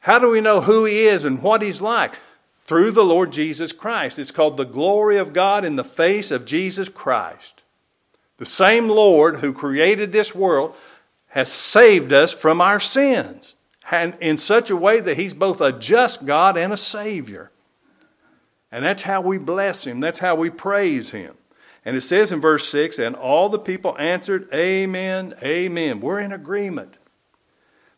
How 0.00 0.18
do 0.18 0.30
we 0.30 0.40
know 0.40 0.62
who 0.62 0.84
He 0.84 1.04
is 1.04 1.24
and 1.24 1.40
what 1.40 1.62
He's 1.62 1.80
like? 1.80 2.18
Through 2.64 2.90
the 2.90 3.04
Lord 3.04 3.30
Jesus 3.30 3.70
Christ. 3.70 4.18
It's 4.18 4.32
called 4.32 4.56
the 4.56 4.64
glory 4.64 5.16
of 5.16 5.32
God 5.32 5.64
in 5.64 5.76
the 5.76 5.84
face 5.84 6.32
of 6.32 6.44
Jesus 6.44 6.88
Christ. 6.88 7.62
The 8.38 8.44
same 8.44 8.88
Lord 8.88 9.36
who 9.36 9.52
created 9.52 10.10
this 10.10 10.34
world 10.34 10.74
has 11.28 11.52
saved 11.52 12.12
us 12.12 12.32
from 12.32 12.60
our 12.60 12.80
sins 12.80 13.54
and 13.90 14.16
in 14.20 14.38
such 14.38 14.70
a 14.70 14.76
way 14.76 15.00
that 15.00 15.16
He's 15.16 15.34
both 15.34 15.60
a 15.60 15.72
just 15.72 16.24
God 16.24 16.56
and 16.56 16.72
a 16.72 16.76
Savior. 16.76 17.50
And 18.70 18.84
that's 18.84 19.02
how 19.02 19.20
we 19.20 19.38
bless 19.38 19.86
Him, 19.86 20.00
that's 20.00 20.20
how 20.20 20.34
we 20.34 20.50
praise 20.50 21.10
Him. 21.10 21.34
And 21.84 21.96
it 21.96 22.02
says 22.02 22.32
in 22.32 22.40
verse 22.40 22.68
6 22.68 22.98
And 22.98 23.16
all 23.16 23.48
the 23.48 23.58
people 23.58 23.96
answered, 23.98 24.48
Amen, 24.54 25.34
Amen. 25.42 26.00
We're 26.00 26.20
in 26.20 26.32
agreement 26.32 26.98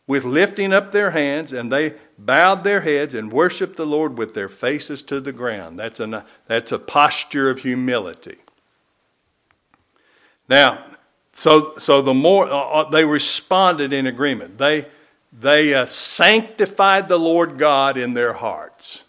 with 0.07 0.23
lifting 0.23 0.71
up 0.71 0.91
their 0.91 1.11
hands, 1.11 1.51
and 1.51 1.71
they 1.71 1.95
bowed 2.17 2.63
their 2.63 2.81
heads 2.81 3.15
and 3.15 3.31
worshiped 3.31 3.75
the 3.75 3.85
Lord 3.85 4.17
with 4.17 4.33
their 4.33 4.49
faces 4.49 5.01
to 5.03 5.19
the 5.19 5.31
ground. 5.31 5.79
That's, 5.79 5.99
an, 5.99 6.21
that's 6.45 6.71
a 6.71 6.77
posture 6.79 7.49
of 7.49 7.59
humility. 7.59 8.37
Now, 10.47 10.85
so, 11.31 11.73
so 11.77 12.01
the 12.01 12.13
more 12.13 12.45
uh, 12.45 12.49
uh, 12.49 12.89
they 12.89 13.03
responded 13.03 13.91
in 13.91 14.05
agreement, 14.05 14.57
they, 14.57 14.87
they 15.37 15.73
uh, 15.73 15.85
sanctified 15.85 17.09
the 17.09 17.19
Lord 17.19 17.57
God 17.57 17.97
in 17.97 18.13
their 18.13 18.33
hearts. 18.33 19.03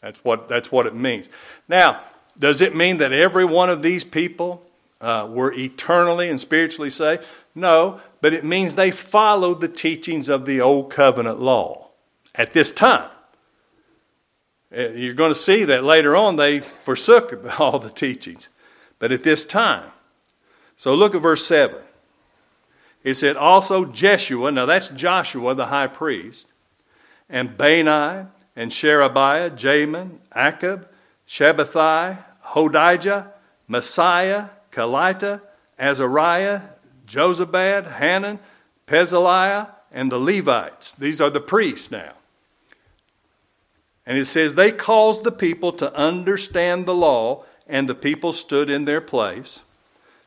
That's 0.00 0.24
what, 0.24 0.48
that's 0.48 0.72
what 0.72 0.86
it 0.86 0.94
means. 0.94 1.28
Now, 1.68 2.02
does 2.38 2.60
it 2.60 2.74
mean 2.74 2.98
that 2.98 3.12
every 3.12 3.44
one 3.44 3.68
of 3.68 3.82
these 3.82 4.04
people 4.04 4.64
uh, 5.00 5.26
were 5.28 5.52
eternally 5.52 6.28
and 6.28 6.40
spiritually 6.40 6.90
saved? 6.90 7.26
No, 7.54 8.00
but 8.20 8.32
it 8.32 8.44
means 8.44 8.74
they 8.74 8.90
followed 8.90 9.60
the 9.60 9.68
teachings 9.68 10.28
of 10.28 10.46
the 10.46 10.60
Old 10.60 10.90
Covenant 10.90 11.40
law 11.40 11.88
at 12.34 12.52
this 12.52 12.72
time. 12.72 13.10
Uh, 14.74 14.88
you're 14.90 15.14
going 15.14 15.32
to 15.32 15.38
see 15.38 15.64
that 15.64 15.82
later 15.82 16.14
on 16.14 16.36
they 16.36 16.60
forsook 16.60 17.44
all 17.60 17.78
the 17.78 17.90
teachings. 17.90 18.48
But 18.98 19.12
at 19.12 19.22
this 19.22 19.44
time, 19.44 19.90
so 20.76 20.94
look 20.94 21.14
at 21.14 21.22
verse 21.22 21.44
7. 21.44 21.76
It 23.04 23.14
said, 23.14 23.36
Also 23.36 23.84
Jeshua, 23.84 24.50
now 24.50 24.66
that's 24.66 24.88
Joshua 24.88 25.54
the 25.54 25.66
high 25.66 25.86
priest, 25.86 26.46
and 27.28 27.56
Bani, 27.56 28.26
and 28.56 28.72
Sherebiah, 28.72 29.50
Jamin, 29.50 30.18
Akkub, 30.34 30.86
Shabbethai, 31.28 32.24
Hodijah, 32.46 33.30
Maaseiah, 33.70 34.50
Kelita, 34.72 35.42
Azariah, 35.78 36.62
Jozabad, 37.06 37.98
Hanan, 37.98 38.40
Pelaiah, 38.86 39.70
and 39.92 40.10
the 40.10 40.18
Levites. 40.18 40.92
These 40.94 41.20
are 41.20 41.30
the 41.30 41.40
priests 41.40 41.90
now. 41.90 42.12
And 44.04 44.18
it 44.18 44.24
says, 44.24 44.54
They 44.54 44.72
caused 44.72 45.24
the 45.24 45.32
people 45.32 45.72
to 45.74 45.94
understand 45.94 46.86
the 46.86 46.94
law, 46.94 47.44
and 47.66 47.88
the 47.88 47.94
people 47.94 48.32
stood 48.32 48.70
in 48.70 48.86
their 48.86 49.00
place. 49.00 49.62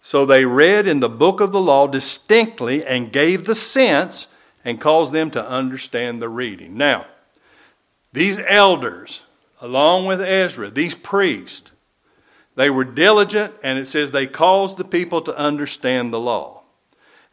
So 0.01 0.25
they 0.25 0.45
read 0.45 0.87
in 0.87 0.99
the 0.99 1.09
book 1.09 1.39
of 1.39 1.51
the 1.51 1.61
law 1.61 1.87
distinctly 1.87 2.83
and 2.83 3.13
gave 3.13 3.45
the 3.45 3.55
sense 3.55 4.27
and 4.65 4.81
caused 4.81 5.13
them 5.13 5.31
to 5.31 5.47
understand 5.47 6.21
the 6.21 6.29
reading. 6.29 6.75
Now, 6.75 7.05
these 8.11 8.39
elders, 8.47 9.23
along 9.61 10.07
with 10.07 10.19
Ezra, 10.19 10.69
these 10.69 10.95
priests, 10.95 11.71
they 12.55 12.69
were 12.69 12.83
diligent, 12.83 13.53
and 13.63 13.79
it 13.79 13.87
says 13.87 14.11
they 14.11 14.27
caused 14.27 14.77
the 14.77 14.83
people 14.83 15.21
to 15.21 15.37
understand 15.37 16.11
the 16.11 16.19
law. 16.19 16.63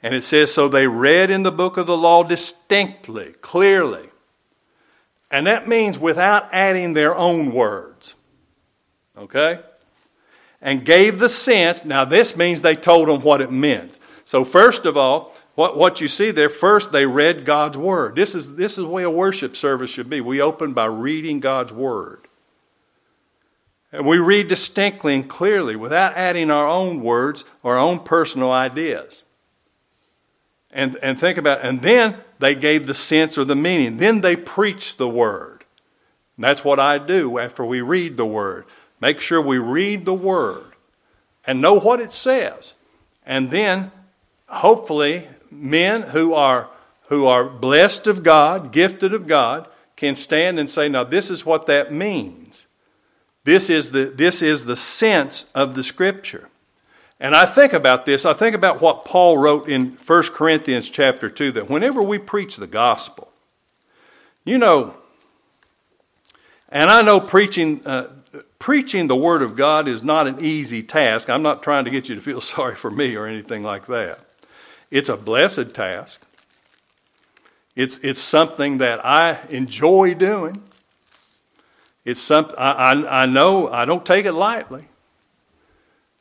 And 0.03 0.15
it 0.15 0.23
says, 0.23 0.55
so 0.55 0.69
they 0.69 0.87
read 0.87 1.31
in 1.31 1.43
the 1.43 1.51
book 1.51 1.77
of 1.77 1.87
the 1.87 1.97
law 1.97 2.23
distinctly, 2.23 3.35
clearly. 3.41 4.09
And 5.31 5.47
that 5.47 5.67
means 5.67 5.99
without 5.99 6.49
adding 6.53 6.93
their 6.93 7.17
own 7.17 7.53
words. 7.53 8.15
Okay? 9.17 9.59
And 10.61 10.85
gave 10.85 11.19
the 11.19 11.29
sense. 11.29 11.85
Now, 11.85 12.05
this 12.05 12.37
means 12.37 12.63
they 12.63 12.77
told 12.77 13.09
them 13.09 13.21
what 13.23 13.41
it 13.41 13.53
meant. 13.53 13.99
So, 14.25 14.45
first 14.45 14.85
of 14.85 14.97
all, 14.97 15.35
what, 15.55 15.77
what 15.77 16.01
you 16.01 16.09
see 16.09 16.31
there, 16.31 16.49
first 16.49 16.93
they 16.93 17.07
read 17.07 17.45
God's 17.45 17.77
Word. 17.77 18.15
This 18.15 18.35
is, 18.35 18.57
this 18.57 18.73
is 18.73 18.85
the 18.85 18.91
way 18.91 19.03
a 19.03 19.11
worship 19.11 19.57
service 19.57 19.91
should 19.91 20.09
be. 20.09 20.21
We 20.21 20.41
open 20.41 20.73
by 20.73 20.87
reading 20.87 21.41
God's 21.41 21.73
Word. 21.73 22.29
And 23.91 24.07
we 24.07 24.19
read 24.19 24.49
distinctly 24.49 25.15
and 25.15 25.29
clearly 25.29 25.75
without 25.75 26.15
adding 26.15 26.51
our 26.51 26.69
own 26.69 27.01
words 27.01 27.45
or 27.63 27.75
our 27.75 27.81
own 27.81 28.01
personal 28.01 28.53
ideas. 28.53 29.25
And, 30.71 30.97
and 31.03 31.19
think 31.19 31.39
about 31.39 31.61
it. 31.61 31.65
And 31.65 31.81
then 31.81 32.19
they 32.39 32.55
gave 32.55 32.87
the 32.87 32.95
sense 32.95 33.39
or 33.39 33.45
the 33.45 33.57
meaning. 33.57 33.97
Then 33.97 34.21
they 34.21 34.37
preached 34.37 34.99
the 34.99 35.09
Word. 35.09 35.65
And 36.37 36.45
that's 36.45 36.65
what 36.65 36.79
I 36.79 36.99
do 36.99 37.39
after 37.39 37.65
we 37.65 37.81
read 37.81 38.17
the 38.17 38.27
Word. 38.27 38.67
Make 39.01 39.21
sure 39.21 39.41
we 39.41 39.59
read 39.59 40.05
the 40.05 40.15
Word 40.15 40.75
and 41.45 41.61
know 41.61 41.75
what 41.75 42.01
it 42.01 42.13
says. 42.13 42.75
And 43.25 43.51
then, 43.51 43.91
hopefully, 44.49 45.29
men 45.51 46.03
who 46.03 46.35
are, 46.35 46.69
who 47.09 47.27
are 47.27 47.45
blessed 47.45 48.07
of 48.07 48.23
God, 48.23 48.73
gifted 48.73 49.13
of 49.15 49.27
God, 49.27 49.69
can 49.97 50.15
stand 50.15 50.59
and 50.59 50.71
say, 50.71 50.89
now, 50.89 51.05
this 51.05 51.31
is 51.31 51.45
what 51.45 51.67
that 51.67 51.93
means. 51.93 52.67
This 53.45 53.71
is 53.71 53.93
the, 53.93 54.05
this 54.05 54.43
is 54.43 54.65
the 54.65 54.77
sense 54.77 55.47
of 55.55 55.75
the 55.75 55.83
Scripture. 55.83 56.49
And 57.21 57.35
I 57.35 57.47
think 57.47 57.73
about 57.73 58.05
this, 58.05 58.25
I 58.25 58.33
think 58.33 58.55
about 58.55 58.81
what 58.81 59.05
Paul 59.05 59.39
wrote 59.39 59.69
in 59.69 59.93
1 59.93 60.23
Corinthians 60.35 60.89
chapter 60.89 61.29
2 61.29 61.53
that 61.53 61.69
whenever 61.69 62.01
we 62.01 62.19
preach 62.19 62.57
the 62.57 62.67
gospel, 62.67 63.33
you 64.45 64.57
know, 64.57 64.95
and 66.69 66.91
I 66.91 67.03
know 67.03 67.19
preaching, 67.19 67.85
uh, 67.85 68.09
preaching 68.59 69.07
the 69.07 69.17
Word 69.17 69.43
of 69.43 69.57
God 69.57 69.89
is 69.89 70.03
not 70.03 70.27
an 70.27 70.37
easy 70.41 70.83
task. 70.83 71.31
I'm 71.31 71.43
not 71.43 71.63
trying 71.63 71.85
to 71.85 71.91
get 71.91 72.09
you 72.09 72.15
to 72.15 72.21
feel 72.21 72.41
sorry 72.43 72.75
for 72.75 72.91
me 72.91 73.17
or 73.17 73.27
anything 73.27 73.63
like 73.63 73.87
that. 73.87 74.21
It's 74.91 75.09
a 75.09 75.17
blessed 75.17 75.75
task. 75.75 76.21
It's, 77.77 77.99
it's 77.99 78.21
something 78.21 78.79
that 78.79 79.05
I 79.05 79.41
enjoy 79.51 80.15
doing. 80.15 80.63
It's 82.05 82.21
something 82.21 82.59
I, 82.59 82.73
I, 82.73 83.23
I 83.23 83.27
know 83.27 83.69
I 83.69 83.85
don't 83.85 84.05
take 84.05 84.25
it 84.25 84.33
lightly. 84.33 84.89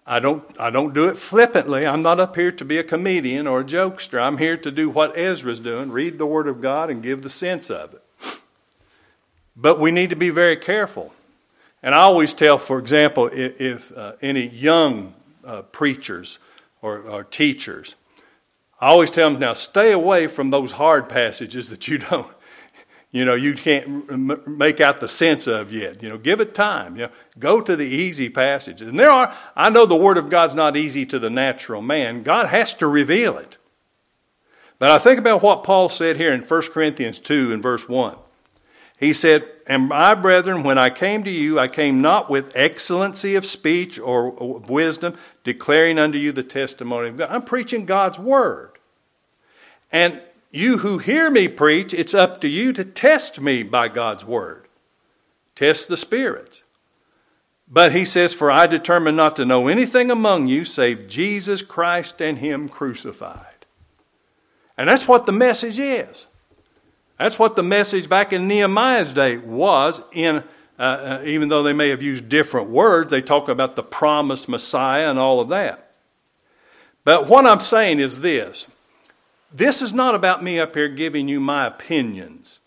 I 0.05 0.19
don't, 0.19 0.43
I 0.59 0.69
don't 0.69 0.93
do 0.93 1.09
it 1.09 1.17
flippantly. 1.17 1.85
I'm 1.85 2.01
not 2.01 2.19
up 2.19 2.35
here 2.35 2.51
to 2.51 2.63
be 2.63 2.77
a 2.77 2.83
comedian 2.83 3.47
or 3.47 3.61
a 3.61 3.63
jokester. 3.63 4.21
I'm 4.21 4.37
here 4.37 4.55
to 4.55 4.71
do 4.71 4.89
what 4.89 5.17
Ezra's 5.17 5.59
doing 5.59 5.91
read 5.91 6.17
the 6.17 6.25
Word 6.25 6.47
of 6.47 6.61
God 6.61 6.89
and 6.89 7.03
give 7.03 7.23
the 7.23 7.29
sense 7.29 7.69
of 7.69 7.93
it. 7.93 8.39
But 9.55 9.79
we 9.79 9.91
need 9.91 10.11
to 10.11 10.15
be 10.15 10.29
very 10.29 10.55
careful 10.55 11.13
and 11.83 11.93
I 11.93 11.99
always 11.99 12.33
tell, 12.33 12.57
for 12.57 12.79
example, 12.79 13.27
if, 13.31 13.61
if 13.61 13.97
uh, 13.97 14.13
any 14.21 14.47
young 14.47 15.13
uh, 15.43 15.61
preachers 15.61 16.39
or, 16.81 16.99
or, 16.99 17.23
teachers, 17.23 17.95
I 18.81 18.87
always 18.87 19.11
tell 19.11 19.29
them 19.29 19.39
now 19.39 19.53
stay 19.53 19.91
away 19.91 20.27
from 20.27 20.49
those 20.49 20.73
hard 20.73 21.07
passages 21.07 21.69
that 21.69 21.87
you 21.87 21.97
don't, 22.09 22.27
you 23.11 23.25
know, 23.25 23.35
you 23.35 23.53
can't 23.53 24.11
m- 24.11 24.43
make 24.45 24.81
out 24.81 24.99
the 24.99 25.07
sense 25.07 25.47
of 25.47 25.71
yet. 25.71 26.03
You 26.03 26.09
know, 26.09 26.17
give 26.17 26.41
it 26.41 26.53
time. 26.53 26.95
You 26.95 27.03
know, 27.03 27.11
go 27.39 27.61
to 27.61 27.75
the 27.75 27.85
easy 27.85 28.29
passages. 28.29 28.87
And 28.87 28.99
there 28.99 29.11
are, 29.11 29.33
I 29.55 29.69
know 29.69 29.85
the 29.85 29.95
Word 29.95 30.17
of 30.17 30.29
God's 30.29 30.55
not 30.55 30.75
easy 30.75 31.05
to 31.05 31.19
the 31.19 31.29
natural 31.29 31.81
man. 31.81 32.23
God 32.23 32.47
has 32.47 32.73
to 32.75 32.87
reveal 32.87 33.37
it. 33.37 33.57
But 34.79 34.91
I 34.91 34.97
think 34.99 35.19
about 35.19 35.41
what 35.41 35.63
Paul 35.63 35.89
said 35.89 36.17
here 36.17 36.33
in 36.33 36.41
1 36.41 36.61
Corinthians 36.73 37.19
2 37.19 37.53
and 37.53 37.63
verse 37.63 37.87
1. 37.89 38.15
He 38.99 39.13
said, 39.13 39.47
And 39.67 39.89
my 39.89 40.15
brethren, 40.15 40.63
when 40.63 40.77
I 40.77 40.89
came 40.89 41.25
to 41.25 41.29
you, 41.29 41.59
I 41.59 41.67
came 41.67 41.99
not 41.99 42.29
with 42.29 42.55
excellency 42.55 43.35
of 43.35 43.45
speech 43.45 43.99
or 43.99 44.31
wisdom, 44.31 45.17
declaring 45.43 45.99
unto 45.99 46.17
you 46.17 46.31
the 46.31 46.41
testimony 46.41 47.09
of 47.09 47.17
God. 47.17 47.29
I'm 47.29 47.43
preaching 47.43 47.85
God's 47.85 48.17
word. 48.17 48.79
And 49.91 50.21
you 50.51 50.77
who 50.77 50.99
hear 50.99 51.29
me 51.29 51.49
preach, 51.49 51.93
it's 51.93 52.13
up 52.13 52.39
to 52.41 52.47
you 52.47 52.71
to 52.73 52.85
test 52.85 53.41
me 53.41 53.61
by 53.61 53.89
God's 53.89 54.23
word. 54.23 54.69
Test 55.53 55.89
the 55.89 55.97
spirits. 55.97 56.63
But 57.67 57.91
he 57.91 58.05
says, 58.05 58.33
For 58.33 58.49
I 58.49 58.67
determined 58.67 59.17
not 59.17 59.35
to 59.35 59.45
know 59.45 59.67
anything 59.67 60.09
among 60.09 60.47
you 60.47 60.63
save 60.63 61.09
Jesus 61.09 61.61
Christ 61.61 62.21
and 62.21 62.37
Him 62.37 62.69
crucified. 62.69 63.65
And 64.77 64.87
that's 64.87 65.09
what 65.09 65.25
the 65.25 65.33
message 65.33 65.77
is. 65.77 66.27
That's 67.17 67.39
what 67.39 67.55
the 67.55 67.63
message 67.63 68.07
back 68.07 68.31
in 68.31 68.47
Nehemiah's 68.47 69.13
day 69.13 69.37
was 69.37 70.01
in 70.11 70.43
uh, 70.79 70.81
uh, 70.81 71.21
even 71.25 71.49
though 71.49 71.63
they 71.63 71.73
may 71.73 71.89
have 71.89 72.03
used 72.03 72.29
different 72.29 72.69
words, 72.69 73.09
they 73.09 73.21
talk 73.21 73.49
about 73.49 73.75
the 73.75 73.83
promised 73.83 74.47
Messiah 74.47 75.09
and 75.09 75.17
all 75.17 75.39
of 75.39 75.49
that. 75.49 75.91
But 77.03 77.27
what 77.27 77.47
I'm 77.47 77.61
saying 77.61 77.99
is 77.99 78.21
this 78.21 78.67
this 79.51 79.81
is 79.81 79.93
not 79.93 80.13
about 80.13 80.43
me 80.43 80.59
up 80.59 80.75
here 80.75 80.89
giving 80.89 81.27
you 81.27 81.39
my 81.39 81.65
opinions 81.65 82.59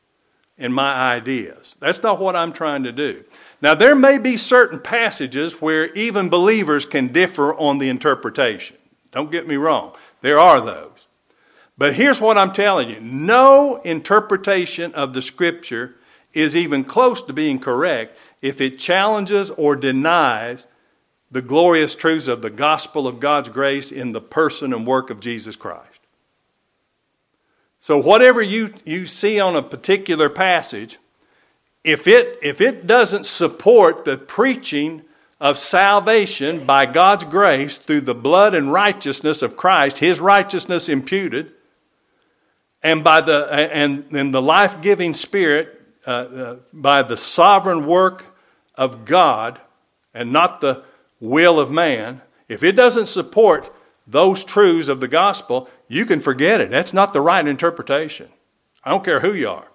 and 0.59 0.75
my 0.75 0.93
ideas. 1.15 1.77
That's 1.79 2.03
not 2.03 2.19
what 2.19 2.35
I'm 2.35 2.53
trying 2.53 2.83
to 2.85 2.93
do. 2.93 3.25
Now, 3.63 3.75
there 3.75 3.95
may 3.95 4.19
be 4.19 4.37
certain 4.37 4.81
passages 4.81 5.61
where 5.61 5.93
even 5.93 6.29
believers 6.31 6.87
can 6.87 7.09
differ 7.09 7.55
on 7.55 7.79
the 7.79 7.91
interpretation. 7.91 8.77
Don't 9.13 9.31
get 9.31 9.47
me 9.47 9.57
wrong, 9.57 9.95
there 10.21 10.39
are 10.39 10.61
those. 10.61 11.07
But 11.81 11.95
here's 11.95 12.21
what 12.21 12.37
I'm 12.37 12.53
telling 12.53 12.91
you 12.91 13.01
no 13.01 13.77
interpretation 13.77 14.93
of 14.93 15.15
the 15.15 15.23
scripture 15.23 15.95
is 16.35 16.55
even 16.55 16.85
close 16.85 17.23
to 17.23 17.33
being 17.33 17.59
correct 17.59 18.19
if 18.43 18.61
it 18.61 18.79
challenges 18.79 19.49
or 19.49 19.77
denies 19.77 20.67
the 21.31 21.41
glorious 21.41 21.95
truths 21.95 22.29
of 22.29 22.43
the 22.43 22.51
gospel 22.51 23.09
of 23.09 23.19
God's 23.19 23.49
grace 23.49 23.91
in 23.91 24.13
the 24.13 24.21
person 24.21 24.75
and 24.75 24.87
work 24.87 25.09
of 25.09 25.21
Jesus 25.21 25.57
Christ. 25.57 26.01
So, 27.79 27.97
whatever 27.97 28.43
you, 28.43 28.75
you 28.85 29.07
see 29.07 29.41
on 29.41 29.57
a 29.57 29.63
particular 29.63 30.29
passage, 30.29 30.99
if 31.83 32.07
it, 32.07 32.39
if 32.43 32.61
it 32.61 32.87
doesn't 32.87 33.25
support 33.25 34.05
the 34.05 34.19
preaching 34.19 35.01
of 35.41 35.57
salvation 35.57 36.67
by 36.67 36.85
God's 36.85 37.25
grace 37.25 37.79
through 37.79 38.03
the 38.03 38.15
blood 38.15 38.55
and 38.55 38.71
righteousness 38.71 39.41
of 39.41 39.57
Christ, 39.57 39.97
his 39.99 40.21
righteousness 40.21 40.87
imputed, 40.87 41.55
and 42.83 43.05
by 43.05 43.21
the 43.21 43.47
and, 43.53 44.05
and 44.13 44.35
the 44.35 44.43
life-giving 44.43 45.15
spirit 45.15 45.81
uh, 46.07 46.11
uh, 46.11 46.57
by 46.73 47.03
the 47.03 47.17
sovereign 47.17 47.87
work 47.87 48.37
of 48.75 49.05
God 49.05 49.61
and 50.15 50.33
not 50.33 50.61
the 50.61 50.83
will 51.21 51.61
of 51.61 51.71
man, 51.71 52.23
if 52.49 52.63
it 52.63 52.73
doesn't 52.73 53.07
support 53.07 53.73
those 54.07 54.43
truths 54.43 54.89
of 54.89 55.01
the 55.01 55.09
gospel, 55.09 55.69
you 55.87 56.07
can 56.07 56.21
forget 56.21 56.61
it. 56.61 56.71
That's 56.71 56.93
not 56.93 57.13
the 57.13 57.21
right 57.21 57.47
interpretation. 57.47 58.29
I 58.83 58.91
don't 58.91 59.05
care 59.05 59.21
who 59.21 59.35
you 59.35 59.51
are. 59.51 59.69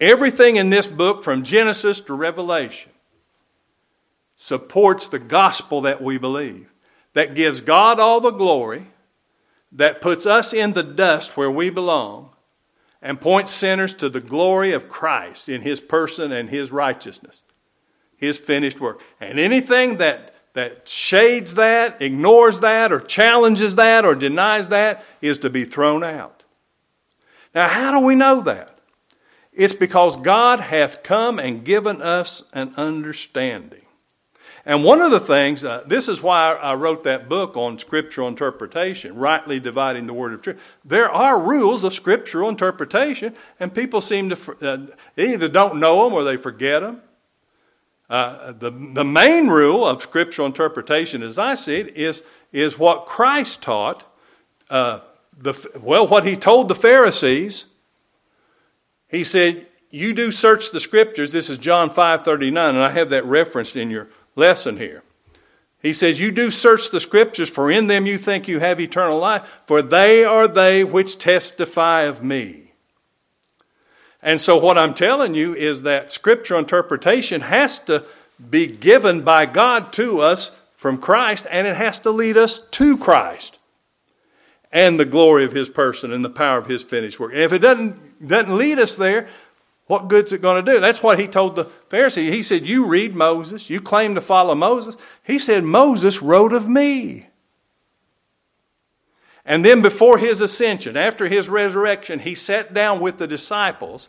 Everything 0.00 0.56
in 0.56 0.70
this 0.70 0.86
book, 0.86 1.22
from 1.22 1.42
Genesis 1.42 2.00
to 2.00 2.14
Revelation, 2.14 2.92
supports 4.36 5.08
the 5.08 5.18
gospel 5.18 5.82
that 5.82 6.00
we 6.00 6.16
believe, 6.16 6.70
that 7.12 7.34
gives 7.34 7.60
God 7.60 8.00
all 8.00 8.20
the 8.20 8.30
glory, 8.30 8.86
that 9.72 10.00
puts 10.00 10.26
us 10.26 10.52
in 10.52 10.72
the 10.72 10.82
dust 10.82 11.36
where 11.36 11.50
we 11.50 11.70
belong, 11.70 12.30
and 13.02 13.20
points 13.20 13.50
sinners 13.50 13.94
to 13.94 14.08
the 14.08 14.20
glory 14.20 14.72
of 14.72 14.88
Christ 14.88 15.48
in 15.48 15.62
his 15.62 15.80
person 15.80 16.32
and 16.32 16.50
his 16.50 16.70
righteousness, 16.70 17.42
his 18.16 18.36
finished 18.36 18.80
work. 18.80 19.00
And 19.20 19.38
anything 19.38 19.96
that, 19.98 20.34
that 20.52 20.86
shades 20.86 21.54
that, 21.54 22.02
ignores 22.02 22.60
that, 22.60 22.92
or 22.92 23.00
challenges 23.00 23.76
that, 23.76 24.04
or 24.04 24.14
denies 24.14 24.68
that 24.68 25.04
is 25.22 25.38
to 25.38 25.50
be 25.50 25.64
thrown 25.64 26.04
out. 26.04 26.44
Now, 27.54 27.68
how 27.68 27.98
do 27.98 28.04
we 28.04 28.14
know 28.14 28.42
that? 28.42 28.78
It's 29.52 29.74
because 29.74 30.16
God 30.16 30.60
hath 30.60 31.02
come 31.02 31.38
and 31.38 31.64
given 31.64 32.00
us 32.02 32.42
an 32.52 32.74
understanding. 32.76 33.82
And 34.66 34.84
one 34.84 35.00
of 35.00 35.10
the 35.10 35.20
things, 35.20 35.64
uh, 35.64 35.84
this 35.86 36.08
is 36.08 36.22
why 36.22 36.52
I 36.52 36.74
wrote 36.74 37.04
that 37.04 37.28
book 37.28 37.56
on 37.56 37.78
scriptural 37.78 38.28
interpretation, 38.28 39.16
rightly 39.16 39.58
dividing 39.58 40.06
the 40.06 40.12
word 40.12 40.34
of 40.34 40.42
truth. 40.42 40.60
There 40.84 41.10
are 41.10 41.40
rules 41.40 41.82
of 41.82 41.94
scriptural 41.94 42.48
interpretation, 42.48 43.34
and 43.58 43.74
people 43.74 44.00
seem 44.00 44.30
to 44.30 44.56
uh, 44.60 44.96
either 45.16 45.48
don't 45.48 45.80
know 45.80 46.04
them 46.04 46.12
or 46.12 46.24
they 46.24 46.36
forget 46.36 46.82
them. 46.82 47.00
Uh, 48.10 48.52
the, 48.52 48.70
the 48.70 49.04
main 49.04 49.48
rule 49.48 49.86
of 49.86 50.02
scriptural 50.02 50.44
interpretation, 50.44 51.22
as 51.22 51.38
I 51.38 51.54
see 51.54 51.76
it, 51.76 51.96
is, 51.96 52.24
is 52.52 52.78
what 52.78 53.06
Christ 53.06 53.62
taught. 53.62 54.04
Uh, 54.68 55.00
the, 55.38 55.54
well, 55.80 56.06
what 56.06 56.26
he 56.26 56.36
told 56.36 56.68
the 56.68 56.74
Pharisees. 56.74 57.66
He 59.08 59.24
said, 59.24 59.66
You 59.90 60.12
do 60.12 60.30
search 60.30 60.70
the 60.70 60.80
scriptures. 60.80 61.32
This 61.32 61.48
is 61.48 61.56
John 61.56 61.88
5 61.88 62.24
39, 62.24 62.74
and 62.74 62.84
I 62.84 62.90
have 62.90 63.10
that 63.10 63.24
referenced 63.24 63.76
in 63.76 63.90
your 63.90 64.08
lesson 64.40 64.76
here. 64.76 65.04
He 65.80 65.92
says, 65.92 66.18
You 66.18 66.32
do 66.32 66.50
search 66.50 66.90
the 66.90 66.98
scriptures, 66.98 67.48
for 67.48 67.70
in 67.70 67.86
them 67.86 68.06
you 68.06 68.18
think 68.18 68.48
you 68.48 68.58
have 68.58 68.80
eternal 68.80 69.18
life, 69.18 69.62
for 69.66 69.80
they 69.82 70.24
are 70.24 70.48
they 70.48 70.82
which 70.82 71.18
testify 71.18 72.02
of 72.02 72.22
me. 72.22 72.72
And 74.22 74.40
so, 74.40 74.58
what 74.58 74.76
I'm 74.76 74.94
telling 74.94 75.34
you 75.34 75.54
is 75.54 75.82
that 75.82 76.12
scripture 76.12 76.58
interpretation 76.58 77.42
has 77.42 77.78
to 77.80 78.04
be 78.50 78.66
given 78.66 79.22
by 79.22 79.46
God 79.46 79.92
to 79.94 80.20
us 80.20 80.50
from 80.76 80.98
Christ, 80.98 81.46
and 81.50 81.66
it 81.66 81.76
has 81.76 81.98
to 82.00 82.10
lead 82.10 82.36
us 82.36 82.58
to 82.72 82.98
Christ 82.98 83.58
and 84.72 85.00
the 85.00 85.04
glory 85.04 85.44
of 85.44 85.52
his 85.52 85.68
person 85.68 86.12
and 86.12 86.24
the 86.24 86.30
power 86.30 86.58
of 86.58 86.66
his 86.66 86.82
finished 86.82 87.18
work. 87.18 87.32
And 87.32 87.40
if 87.40 87.52
it 87.52 87.58
doesn't, 87.60 88.26
doesn't 88.26 88.56
lead 88.56 88.78
us 88.78 88.96
there, 88.96 89.28
what 89.90 90.06
good's 90.06 90.32
it 90.32 90.40
going 90.40 90.64
to 90.64 90.72
do? 90.72 90.78
That's 90.78 91.02
what 91.02 91.18
he 91.18 91.26
told 91.26 91.56
the 91.56 91.64
Pharisee. 91.64 92.30
He 92.30 92.44
said, 92.44 92.64
You 92.64 92.86
read 92.86 93.16
Moses, 93.16 93.68
you 93.68 93.80
claim 93.80 94.14
to 94.14 94.20
follow 94.20 94.54
Moses. 94.54 94.96
He 95.24 95.36
said, 95.36 95.64
Moses 95.64 96.22
wrote 96.22 96.52
of 96.52 96.68
me. 96.68 97.26
And 99.44 99.64
then 99.64 99.82
before 99.82 100.18
his 100.18 100.40
ascension, 100.40 100.96
after 100.96 101.26
his 101.26 101.48
resurrection, 101.48 102.20
he 102.20 102.36
sat 102.36 102.72
down 102.72 103.00
with 103.00 103.18
the 103.18 103.26
disciples 103.26 104.08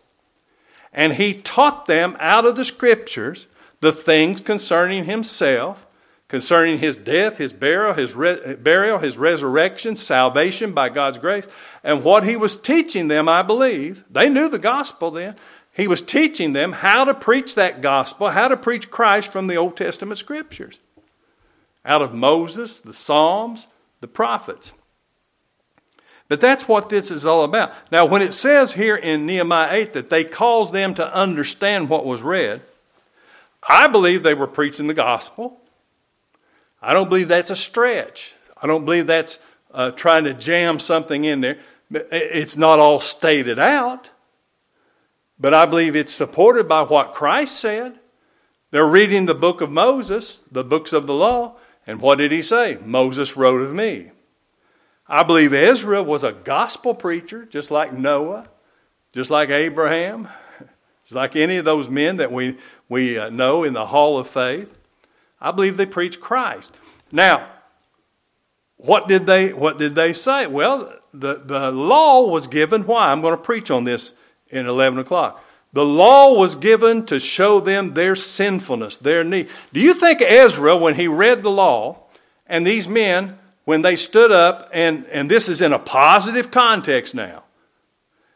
and 0.93 1.13
he 1.13 1.34
taught 1.34 1.88
them 1.88 2.15
out 2.19 2.45
of 2.45 2.55
the 2.55 2.65
scriptures 2.65 3.47
the 3.79 3.91
things 3.91 4.39
concerning 4.39 5.05
himself, 5.05 5.88
concerning 6.27 6.77
his 6.77 6.95
death, 6.95 7.39
his 7.39 7.53
burial, 7.53 7.93
his 7.93 8.13
re- 8.13 8.55
burial, 8.55 8.99
his 8.99 9.17
resurrection, 9.17 9.95
salvation 9.95 10.73
by 10.73 10.89
God's 10.89 11.17
grace. 11.17 11.47
And 11.84 12.03
what 12.03 12.23
he 12.23 12.38
was 12.38 12.55
teaching 12.55 13.08
them, 13.08 13.27
I 13.27 13.41
believe, 13.41 14.05
they 14.12 14.29
knew 14.29 14.47
the 14.47 14.60
gospel 14.60 15.10
then. 15.10 15.36
He 15.73 15.88
was 15.88 16.01
teaching 16.01 16.53
them 16.53 16.73
how 16.73 17.05
to 17.05 17.13
preach 17.13 17.55
that 17.55 17.81
gospel, 17.81 18.29
how 18.29 18.47
to 18.47 18.57
preach 18.57 18.91
Christ 18.91 19.31
from 19.31 19.47
the 19.47 19.55
Old 19.55 19.77
Testament 19.77 20.17
scriptures, 20.17 20.79
out 21.86 22.01
of 22.01 22.13
Moses, 22.13 22.81
the 22.81 22.93
Psalms, 22.93 23.67
the 24.01 24.07
prophets. 24.07 24.73
But 26.27 26.39
that's 26.39 26.67
what 26.67 26.89
this 26.89 27.12
is 27.12 27.25
all 27.25 27.43
about. 27.43 27.73
Now, 27.91 28.05
when 28.05 28.21
it 28.21 28.34
says 28.34 28.73
here 28.73 28.95
in 28.95 29.25
Nehemiah 29.25 29.73
8 29.73 29.91
that 29.93 30.10
they 30.10 30.23
caused 30.23 30.73
them 30.73 30.93
to 30.93 31.13
understand 31.13 31.89
what 31.89 32.05
was 32.05 32.21
read, 32.21 32.62
I 33.67 33.88
believe 33.88 34.23
they 34.23 34.34
were 34.34 34.47
preaching 34.47 34.88
the 34.88 34.93
gospel. 34.93 35.60
I 36.81 36.93
don't 36.93 37.10
believe 37.10 37.27
that's 37.27 37.51
a 37.51 37.55
stretch. 37.55 38.34
I 38.62 38.67
don't 38.67 38.86
believe 38.86 39.07
that's 39.07 39.39
uh, 39.73 39.91
trying 39.91 40.23
to 40.23 40.34
jam 40.34 40.79
something 40.79 41.25
in 41.25 41.41
there. 41.41 41.60
It's 41.91 42.55
not 42.55 42.79
all 42.79 42.99
stated 42.99 43.60
out. 43.60 44.10
But 45.41 45.56
I 45.56 45.65
believe 45.65 45.95
it's 45.95 46.13
supported 46.13 46.67
by 46.67 46.84
what 46.84 47.13
Christ 47.13 47.60
said. 47.60 47.99
They're 48.69 48.86
reading 48.86 49.25
the 49.25 49.34
book 49.34 49.60
of 49.60 49.71
Moses, 49.71 50.43
the 50.51 50.63
books 50.63 50.93
of 50.93 51.08
the 51.08 51.15
law, 51.15 51.56
and 51.88 51.99
what 51.99 52.19
did 52.19 52.32
he 52.32 52.43
say? 52.43 52.77
Moses 52.86 53.36
wrote 53.36 53.60
of 53.60 53.73
me. 53.73 54.12
I 55.08 55.23
believe 55.23 55.51
Ezra 55.51 56.04
was 56.04 56.23
a 56.23 56.32
gospel 56.32 56.93
preacher, 56.93 57.43
just 57.45 57.71
like 57.71 57.91
Noah, 57.91 58.49
just 59.13 59.32
like 59.32 59.49
Abraham, 59.49 60.27
just 61.04 61.13
like 61.13 61.36
any 61.36 61.58
of 61.58 61.65
those 61.65 61.89
men 61.89 62.17
that 62.17 62.32
we, 62.32 62.58
we 62.88 63.17
uh, 63.17 63.32
know 63.32 63.63
in 63.63 63.73
the 63.73 63.88
hall 63.88 64.19
of 64.19 64.27
faith. 64.27 64.77
I 65.41 65.51
believe 65.51 65.75
they 65.75 65.88
preached 65.88 66.21
Christ. 66.21 66.71
Now, 67.12 67.49
what 68.77 69.08
did 69.08 69.25
they, 69.25 69.54
what 69.54 69.80
did 69.80 69.95
they 69.95 70.13
say? 70.13 70.45
Well, 70.45 70.93
the, 71.12 71.41
the 71.43 71.71
law 71.71 72.27
was 72.27 72.47
given. 72.47 72.84
Why? 72.86 73.12
I'm 73.12 73.21
going 73.21 73.36
to 73.36 73.41
preach 73.41 73.71
on 73.71 73.86
this 73.86 74.13
in 74.51 74.67
11 74.67 74.99
o'clock. 74.99 75.43
The 75.73 75.85
law 75.85 76.37
was 76.37 76.55
given 76.55 77.05
to 77.05 77.19
show 77.19 77.59
them 77.59 77.93
their 77.93 78.15
sinfulness, 78.15 78.97
their 78.97 79.23
need. 79.23 79.49
Do 79.71 79.79
you 79.79 79.93
think 79.93 80.21
Ezra, 80.21 80.75
when 80.75 80.95
he 80.95 81.07
read 81.07 81.43
the 81.43 81.51
law, 81.51 82.03
and 82.45 82.67
these 82.67 82.87
men, 82.87 83.37
when 83.63 83.81
they 83.81 83.95
stood 83.95 84.31
up, 84.31 84.69
and, 84.73 85.05
and 85.07 85.31
this 85.31 85.47
is 85.47 85.61
in 85.61 85.71
a 85.71 85.79
positive 85.79 86.51
context 86.51 87.15
now, 87.15 87.43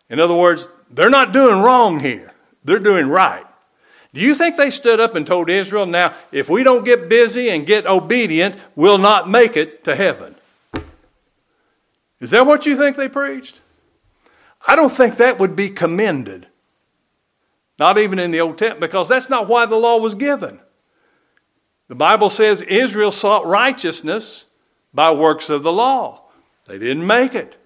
in 0.09 0.19
other 0.19 0.35
words, 0.35 0.69
they're 0.89 1.09
not 1.09 1.33
doing 1.33 1.61
wrong 1.61 1.99
here, 1.99 2.31
they're 2.63 2.79
doing 2.79 3.07
right. 3.07 3.45
Do 4.13 4.21
you 4.21 4.33
think 4.33 4.55
they 4.55 4.69
stood 4.69 5.01
up 5.01 5.15
and 5.15 5.27
told 5.27 5.49
Israel, 5.49 5.85
now, 5.85 6.15
if 6.31 6.49
we 6.49 6.63
don't 6.63 6.85
get 6.85 7.09
busy 7.09 7.49
and 7.49 7.65
get 7.65 7.85
obedient, 7.85 8.55
we'll 8.73 8.97
not 8.97 9.29
make 9.29 9.57
it 9.57 9.83
to 9.83 9.95
heaven? 9.95 10.35
Is 12.21 12.31
that 12.31 12.45
what 12.45 12.65
you 12.65 12.77
think 12.77 12.95
they 12.95 13.09
preached? 13.09 13.59
I 14.67 14.75
don't 14.75 14.91
think 14.91 15.17
that 15.17 15.39
would 15.39 15.55
be 15.55 15.69
commended. 15.69 16.47
Not 17.77 17.97
even 17.97 18.19
in 18.19 18.31
the 18.31 18.41
Old 18.41 18.57
Testament, 18.57 18.81
because 18.81 19.09
that's 19.09 19.29
not 19.29 19.47
why 19.47 19.65
the 19.65 19.75
law 19.75 19.97
was 19.97 20.15
given. 20.15 20.59
The 21.87 21.95
Bible 21.95 22.29
says 22.29 22.61
Israel 22.61 23.11
sought 23.11 23.45
righteousness 23.45 24.45
by 24.93 25.11
works 25.11 25.49
of 25.49 25.63
the 25.63 25.73
law. 25.73 26.23
They 26.65 26.79
didn't 26.79 27.05
make 27.05 27.35
it 27.35 27.57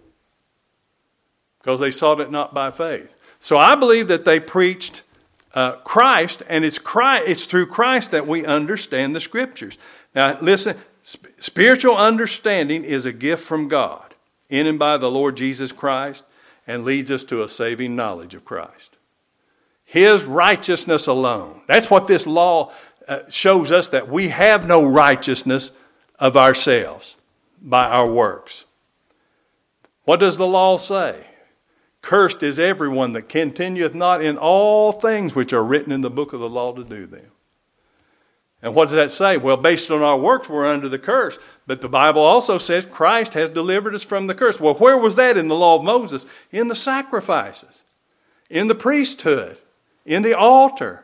because 1.59 1.79
they 1.79 1.91
sought 1.91 2.19
it 2.19 2.31
not 2.31 2.53
by 2.53 2.71
faith. 2.71 3.15
So 3.39 3.57
I 3.57 3.75
believe 3.75 4.07
that 4.09 4.25
they 4.25 4.39
preached 4.39 5.03
uh, 5.53 5.77
Christ, 5.77 6.43
and 6.49 6.65
it's, 6.65 6.77
Christ, 6.77 7.23
it's 7.27 7.45
through 7.45 7.67
Christ 7.67 8.11
that 8.11 8.27
we 8.27 8.45
understand 8.45 9.15
the 9.15 9.21
Scriptures. 9.21 9.77
Now, 10.13 10.37
listen, 10.41 10.77
sp- 11.01 11.31
spiritual 11.39 11.95
understanding 11.95 12.83
is 12.83 13.05
a 13.05 13.13
gift 13.13 13.45
from 13.45 13.67
God 13.67 14.15
in 14.49 14.67
and 14.67 14.77
by 14.77 14.97
the 14.97 15.09
Lord 15.09 15.37
Jesus 15.37 15.71
Christ 15.71 16.23
and 16.69 16.85
leads 16.85 17.09
us 17.09 17.23
to 17.23 17.41
a 17.41 17.49
saving 17.49 17.95
knowledge 17.95 18.35
of 18.35 18.45
Christ. 18.45 18.95
His 19.83 20.23
righteousness 20.23 21.07
alone. 21.07 21.63
That's 21.65 21.89
what 21.89 22.05
this 22.05 22.27
law 22.27 22.71
uh, 23.07 23.21
shows 23.27 23.71
us 23.71 23.89
that 23.89 24.07
we 24.07 24.29
have 24.29 24.67
no 24.67 24.85
righteousness 24.85 25.71
of 26.19 26.37
ourselves 26.37 27.15
by 27.59 27.85
our 27.85 28.07
works. 28.07 28.65
What 30.03 30.19
does 30.19 30.37
the 30.37 30.45
law 30.45 30.77
say? 30.77 31.25
Cursed 32.03 32.43
is 32.43 32.59
everyone 32.59 33.13
that 33.13 33.29
continueth 33.29 33.95
not 33.95 34.23
in 34.23 34.37
all 34.37 34.91
things 34.91 35.33
which 35.33 35.51
are 35.51 35.63
written 35.63 35.91
in 35.91 36.01
the 36.01 36.11
book 36.11 36.33
of 36.33 36.39
the 36.39 36.47
law 36.47 36.71
to 36.73 36.83
do 36.83 37.07
them. 37.07 37.31
And 38.61 38.75
what 38.75 38.85
does 38.85 38.95
that 38.95 39.09
say? 39.09 39.37
Well, 39.37 39.57
based 39.57 39.89
on 39.89 40.03
our 40.03 40.19
works, 40.19 40.47
we're 40.47 40.67
under 40.67 40.87
the 40.87 40.99
curse. 40.99 41.39
But 41.69 41.81
the 41.81 41.87
Bible 41.87 42.23
also 42.23 42.57
says 42.57 42.87
Christ 42.87 43.35
has 43.35 43.51
delivered 43.51 43.93
us 43.93 44.01
from 44.01 44.25
the 44.25 44.33
curse. 44.33 44.59
Well, 44.59 44.73
where 44.73 44.97
was 44.97 45.15
that 45.17 45.37
in 45.37 45.49
the 45.49 45.55
law 45.55 45.77
of 45.77 45.83
Moses? 45.83 46.25
In 46.51 46.67
the 46.67 46.73
sacrifices, 46.73 47.83
in 48.49 48.67
the 48.67 48.73
priesthood, 48.73 49.59
in 50.03 50.23
the 50.23 50.35
altar, 50.35 51.03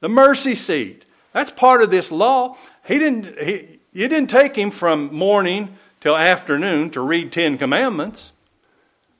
the 0.00 0.08
mercy 0.08 0.54
seat. 0.54 1.04
That's 1.34 1.50
part 1.50 1.82
of 1.82 1.90
this 1.90 2.10
law. 2.10 2.56
He 2.86 2.98
didn't, 2.98 3.38
he, 3.38 3.80
it 3.92 4.08
didn't 4.08 4.30
take 4.30 4.56
him 4.56 4.70
from 4.70 5.14
morning 5.14 5.76
till 6.00 6.16
afternoon 6.16 6.88
to 6.92 7.02
read 7.02 7.30
Ten 7.30 7.58
Commandments. 7.58 8.32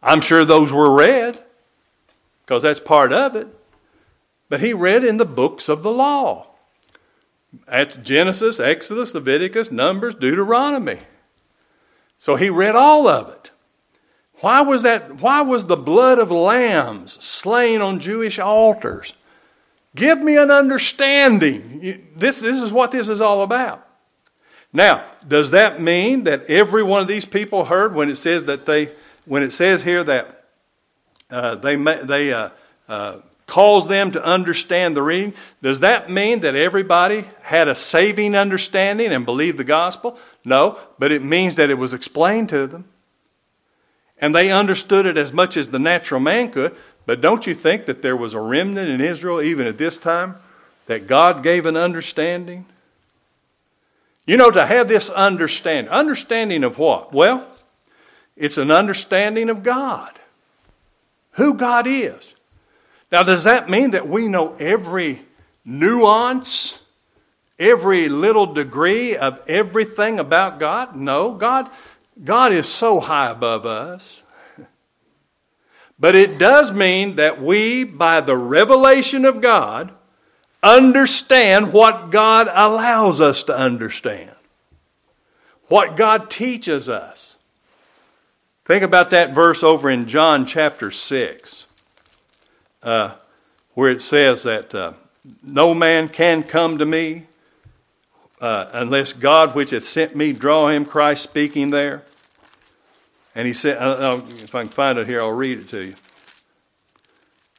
I'm 0.02 0.22
sure 0.22 0.46
those 0.46 0.72
were 0.72 0.90
read 0.90 1.38
because 2.46 2.62
that's 2.62 2.80
part 2.80 3.12
of 3.12 3.36
it. 3.36 3.48
But 4.48 4.60
he 4.60 4.72
read 4.72 5.04
in 5.04 5.18
the 5.18 5.26
books 5.26 5.68
of 5.68 5.82
the 5.82 5.92
law. 5.92 6.47
That's 7.66 7.96
Genesis, 7.96 8.60
Exodus, 8.60 9.14
Leviticus, 9.14 9.70
Numbers, 9.70 10.14
Deuteronomy. 10.14 10.98
So 12.18 12.36
he 12.36 12.50
read 12.50 12.76
all 12.76 13.06
of 13.06 13.28
it. 13.30 13.50
Why 14.40 14.60
was 14.60 14.82
that? 14.82 15.20
Why 15.20 15.40
was 15.42 15.66
the 15.66 15.76
blood 15.76 16.18
of 16.18 16.30
lambs 16.30 17.22
slain 17.24 17.80
on 17.80 18.00
Jewish 18.00 18.38
altars? 18.38 19.14
Give 19.96 20.22
me 20.22 20.36
an 20.36 20.50
understanding. 20.50 22.08
This, 22.14 22.40
this 22.40 22.62
is 22.62 22.70
what 22.70 22.92
this 22.92 23.08
is 23.08 23.20
all 23.20 23.42
about. 23.42 23.84
Now, 24.72 25.04
does 25.26 25.50
that 25.50 25.80
mean 25.80 26.24
that 26.24 26.44
every 26.44 26.82
one 26.82 27.00
of 27.00 27.08
these 27.08 27.24
people 27.24 27.64
heard 27.64 27.94
when 27.94 28.08
it 28.08 28.16
says 28.16 28.44
that 28.44 28.66
they, 28.66 28.92
when 29.24 29.42
it 29.42 29.52
says 29.52 29.82
here 29.82 30.04
that 30.04 30.44
uh, 31.30 31.56
they 31.56 31.76
they 31.76 32.32
uh, 32.32 32.50
uh, 32.88 33.16
cause 33.48 33.88
them 33.88 34.12
to 34.12 34.24
understand 34.24 34.96
the 34.96 35.02
reading? 35.02 35.34
Does 35.60 35.80
that 35.80 36.08
mean 36.08 36.40
that 36.40 36.54
everybody 36.54 37.24
had 37.42 37.66
a 37.66 37.74
saving 37.74 38.36
understanding 38.36 39.10
and 39.10 39.24
believed 39.24 39.58
the 39.58 39.64
gospel? 39.64 40.16
No, 40.44 40.78
but 40.98 41.10
it 41.10 41.24
means 41.24 41.56
that 41.56 41.70
it 41.70 41.78
was 41.78 41.92
explained 41.92 42.50
to 42.50 42.68
them. 42.68 42.84
And 44.20 44.34
they 44.34 44.52
understood 44.52 45.06
it 45.06 45.16
as 45.16 45.32
much 45.32 45.56
as 45.56 45.70
the 45.70 45.78
natural 45.78 46.20
man 46.20 46.50
could. 46.50 46.76
But 47.06 47.20
don't 47.20 47.46
you 47.46 47.54
think 47.54 47.86
that 47.86 48.02
there 48.02 48.16
was 48.16 48.34
a 48.34 48.40
remnant 48.40 48.90
in 48.90 49.00
Israel 49.00 49.40
even 49.40 49.66
at 49.66 49.78
this 49.78 49.96
time 49.96 50.36
that 50.86 51.06
God 51.06 51.42
gave 51.42 51.66
an 51.66 51.76
understanding? 51.76 52.66
You 54.26 54.36
know, 54.36 54.50
to 54.50 54.66
have 54.66 54.88
this 54.88 55.08
understanding. 55.08 55.90
Understanding 55.90 56.64
of 56.64 56.78
what? 56.78 57.14
Well, 57.14 57.46
it's 58.36 58.58
an 58.58 58.70
understanding 58.70 59.48
of 59.48 59.62
God, 59.62 60.12
who 61.32 61.54
God 61.54 61.86
is. 61.86 62.34
Now, 63.10 63.22
does 63.22 63.44
that 63.44 63.70
mean 63.70 63.92
that 63.92 64.08
we 64.08 64.28
know 64.28 64.54
every 64.54 65.22
nuance, 65.64 66.78
every 67.58 68.08
little 68.08 68.46
degree 68.46 69.16
of 69.16 69.42
everything 69.48 70.18
about 70.18 70.58
God? 70.58 70.94
No, 70.94 71.32
God, 71.32 71.70
God 72.22 72.52
is 72.52 72.68
so 72.68 73.00
high 73.00 73.30
above 73.30 73.64
us. 73.64 74.22
But 75.98 76.14
it 76.14 76.38
does 76.38 76.70
mean 76.70 77.16
that 77.16 77.40
we, 77.40 77.82
by 77.82 78.20
the 78.20 78.36
revelation 78.36 79.24
of 79.24 79.40
God, 79.40 79.92
understand 80.62 81.72
what 81.72 82.10
God 82.10 82.48
allows 82.52 83.20
us 83.20 83.42
to 83.44 83.56
understand, 83.56 84.32
what 85.66 85.96
God 85.96 86.30
teaches 86.30 86.88
us. 86.88 87.36
Think 88.64 88.84
about 88.84 89.10
that 89.10 89.34
verse 89.34 89.62
over 89.62 89.90
in 89.90 90.06
John 90.06 90.44
chapter 90.46 90.90
6, 90.90 91.66
uh, 92.82 93.14
where 93.74 93.90
it 93.90 94.02
says 94.02 94.42
that 94.44 94.74
uh, 94.74 94.92
no 95.42 95.74
man 95.74 96.08
can 96.08 96.42
come 96.42 96.78
to 96.78 96.86
me 96.86 97.24
uh, 98.40 98.70
unless 98.72 99.12
God, 99.12 99.54
which 99.54 99.70
hath 99.70 99.84
sent 99.84 100.14
me, 100.14 100.32
draw 100.32 100.68
him, 100.68 100.84
Christ 100.84 101.22
speaking 101.22 101.70
there. 101.70 102.04
And 103.34 103.46
he 103.46 103.52
said, 103.52 103.78
if 104.40 104.54
I 104.54 104.62
can 104.62 104.70
find 104.70 104.98
it 104.98 105.06
here, 105.06 105.20
I'll 105.20 105.32
read 105.32 105.60
it 105.60 105.68
to 105.68 105.84
you. 105.86 105.94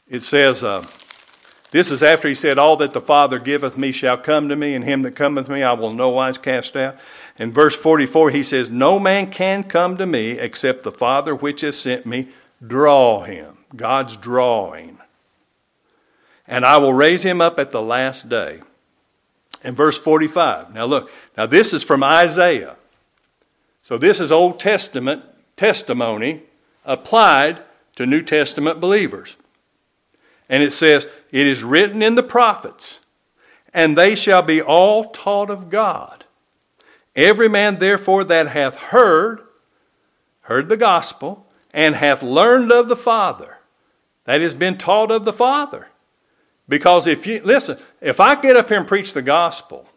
It 0.09 0.21
says, 0.21 0.63
uh, 0.63 0.85
This 1.71 1.91
is 1.91 2.01
after 2.01 2.27
he 2.27 2.35
said, 2.35 2.57
All 2.57 2.75
that 2.77 2.93
the 2.93 3.01
Father 3.01 3.39
giveth 3.39 3.77
me 3.77 3.91
shall 3.91 4.17
come 4.17 4.49
to 4.49 4.55
me, 4.55 4.73
and 4.73 4.83
him 4.83 5.03
that 5.03 5.15
cometh 5.15 5.47
me 5.49 5.61
I 5.61 5.73
will 5.73 5.93
no 5.93 6.09
wise 6.09 6.37
cast 6.37 6.75
out. 6.75 6.97
In 7.37 7.51
verse 7.51 7.75
44, 7.75 8.31
he 8.31 8.43
says, 8.43 8.69
No 8.69 8.99
man 8.99 9.31
can 9.31 9.63
come 9.63 9.95
to 9.97 10.05
me 10.05 10.31
except 10.31 10.83
the 10.83 10.91
Father 10.91 11.35
which 11.35 11.61
has 11.61 11.77
sent 11.77 12.05
me 12.05 12.27
draw 12.65 13.21
him. 13.21 13.57
God's 13.75 14.17
drawing. 14.17 14.98
And 16.49 16.65
I 16.65 16.77
will 16.77 16.93
raise 16.93 17.23
him 17.23 17.39
up 17.39 17.59
at 17.59 17.71
the 17.71 17.81
last 17.81 18.27
day. 18.27 18.59
In 19.63 19.75
verse 19.75 19.97
45, 19.97 20.73
now 20.73 20.85
look, 20.85 21.11
now 21.37 21.45
this 21.45 21.73
is 21.73 21.83
from 21.83 22.03
Isaiah. 22.03 22.75
So 23.81 23.97
this 23.97 24.19
is 24.19 24.31
Old 24.31 24.59
Testament 24.59 25.23
testimony 25.55 26.41
applied 26.85 27.61
to 27.95 28.05
New 28.05 28.23
Testament 28.23 28.79
believers. 28.79 29.37
And 30.49 30.63
it 30.63 30.71
says, 30.71 31.07
It 31.31 31.45
is 31.45 31.63
written 31.63 32.01
in 32.01 32.15
the 32.15 32.23
prophets, 32.23 32.99
and 33.73 33.95
they 33.95 34.15
shall 34.15 34.41
be 34.41 34.61
all 34.61 35.05
taught 35.11 35.51
of 35.51 35.69
God. 35.69 36.25
Every 37.15 37.49
man, 37.49 37.77
therefore, 37.77 38.23
that 38.23 38.47
hath 38.47 38.79
heard, 38.79 39.41
heard 40.43 40.69
the 40.69 40.77
gospel, 40.77 41.45
and 41.73 41.95
hath 41.95 42.23
learned 42.23 42.71
of 42.71 42.87
the 42.87 42.95
Father, 42.95 43.57
that 44.23 44.41
has 44.41 44.55
been 44.55 44.77
taught 44.77 45.11
of 45.11 45.25
the 45.25 45.33
Father. 45.33 45.89
Because 46.69 47.07
if 47.07 47.25
you, 47.25 47.41
listen, 47.43 47.77
if 47.99 48.19
I 48.19 48.39
get 48.39 48.55
up 48.55 48.69
here 48.69 48.77
and 48.77 48.87
preach 48.87 49.13
the 49.13 49.23
gospel, 49.23 49.87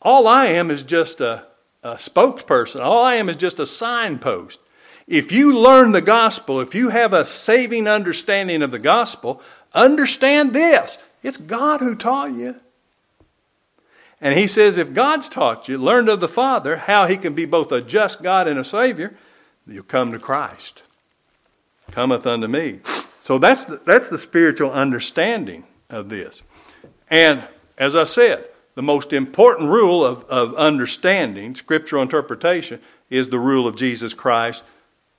all 0.00 0.26
I 0.28 0.46
am 0.46 0.70
is 0.70 0.84
just 0.84 1.20
a, 1.20 1.44
a 1.82 1.94
spokesperson. 1.94 2.80
All 2.80 3.04
I 3.04 3.16
am 3.16 3.28
is 3.28 3.36
just 3.36 3.58
a 3.58 3.66
signpost. 3.66 4.60
If 5.08 5.32
you 5.32 5.52
learn 5.52 5.90
the 5.90 6.00
gospel, 6.00 6.60
if 6.60 6.72
you 6.74 6.90
have 6.90 7.12
a 7.12 7.24
saving 7.24 7.88
understanding 7.88 8.62
of 8.62 8.70
the 8.70 8.78
gospel, 8.78 9.42
understand 9.74 10.52
this 10.52 10.98
it's 11.22 11.36
God 11.36 11.80
who 11.80 11.96
taught 11.96 12.30
you. 12.30 12.54
And 14.20 14.38
he 14.38 14.46
says, 14.46 14.78
if 14.78 14.94
God's 14.94 15.28
taught 15.28 15.68
you, 15.68 15.78
learned 15.78 16.08
of 16.08 16.20
the 16.20 16.28
Father 16.28 16.76
how 16.76 17.06
he 17.06 17.16
can 17.16 17.34
be 17.34 17.46
both 17.46 17.72
a 17.72 17.80
just 17.80 18.22
God 18.22 18.46
and 18.46 18.58
a 18.58 18.64
Savior, 18.64 19.16
you'll 19.66 19.82
come 19.82 20.12
to 20.12 20.18
Christ. 20.18 20.82
Cometh 21.90 22.26
unto 22.26 22.46
me. 22.46 22.80
So 23.30 23.38
that's 23.38 23.64
the, 23.64 23.80
that's 23.86 24.10
the 24.10 24.18
spiritual 24.18 24.72
understanding 24.72 25.62
of 25.88 26.08
this. 26.08 26.42
And 27.08 27.46
as 27.78 27.94
I 27.94 28.02
said, 28.02 28.48
the 28.74 28.82
most 28.82 29.12
important 29.12 29.70
rule 29.70 30.04
of, 30.04 30.24
of 30.24 30.52
understanding, 30.56 31.54
scriptural 31.54 32.02
interpretation, 32.02 32.80
is 33.08 33.28
the 33.28 33.38
rule 33.38 33.68
of 33.68 33.76
Jesus 33.76 34.14
Christ, 34.14 34.64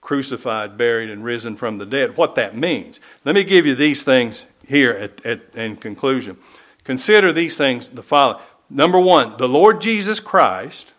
crucified, 0.02 0.76
buried, 0.76 1.10
and 1.10 1.24
risen 1.24 1.56
from 1.56 1.78
the 1.78 1.86
dead. 1.86 2.18
What 2.18 2.36
that 2.36 2.54
means. 2.54 3.00
Let 3.24 3.34
me 3.34 3.46
give 3.46 3.66
you 3.66 3.76
these 3.76 4.04
things 4.04 4.46
here 4.68 4.92
at, 4.92 5.26
at, 5.26 5.56
in 5.56 5.78
conclusion. 5.78 6.36
Consider 6.84 7.32
these 7.32 7.56
things 7.56 7.88
the 7.88 8.04
following. 8.04 8.44
Number 8.70 9.00
one, 9.00 9.38
the 9.38 9.48
Lord 9.48 9.80
Jesus 9.80 10.20
Christ 10.20 10.92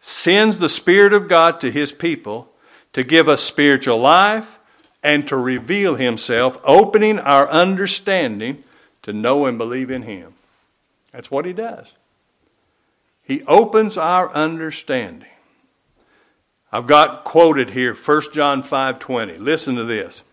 sends 0.00 0.58
the 0.58 0.68
Spirit 0.68 1.12
of 1.12 1.28
God 1.28 1.60
to 1.60 1.70
his 1.70 1.92
people 1.92 2.50
to 2.94 3.04
give 3.04 3.28
us 3.28 3.44
spiritual 3.44 3.98
life 3.98 4.58
and 5.06 5.28
to 5.28 5.36
reveal 5.36 5.94
himself, 5.94 6.60
opening 6.64 7.20
our 7.20 7.48
understanding 7.48 8.64
to 9.02 9.12
know 9.12 9.46
and 9.46 9.56
believe 9.56 9.88
in 9.88 10.02
him. 10.02 10.34
That's 11.12 11.30
what 11.30 11.44
he 11.44 11.52
does. 11.52 11.92
He 13.22 13.44
opens 13.44 13.96
our 13.96 14.32
understanding. 14.32 15.28
I've 16.72 16.88
got 16.88 17.22
quoted 17.22 17.70
here 17.70 17.94
1 17.94 18.32
John 18.32 18.64
5:20. 18.64 19.38
Listen 19.38 19.76
to 19.76 19.84
this. 19.84 20.24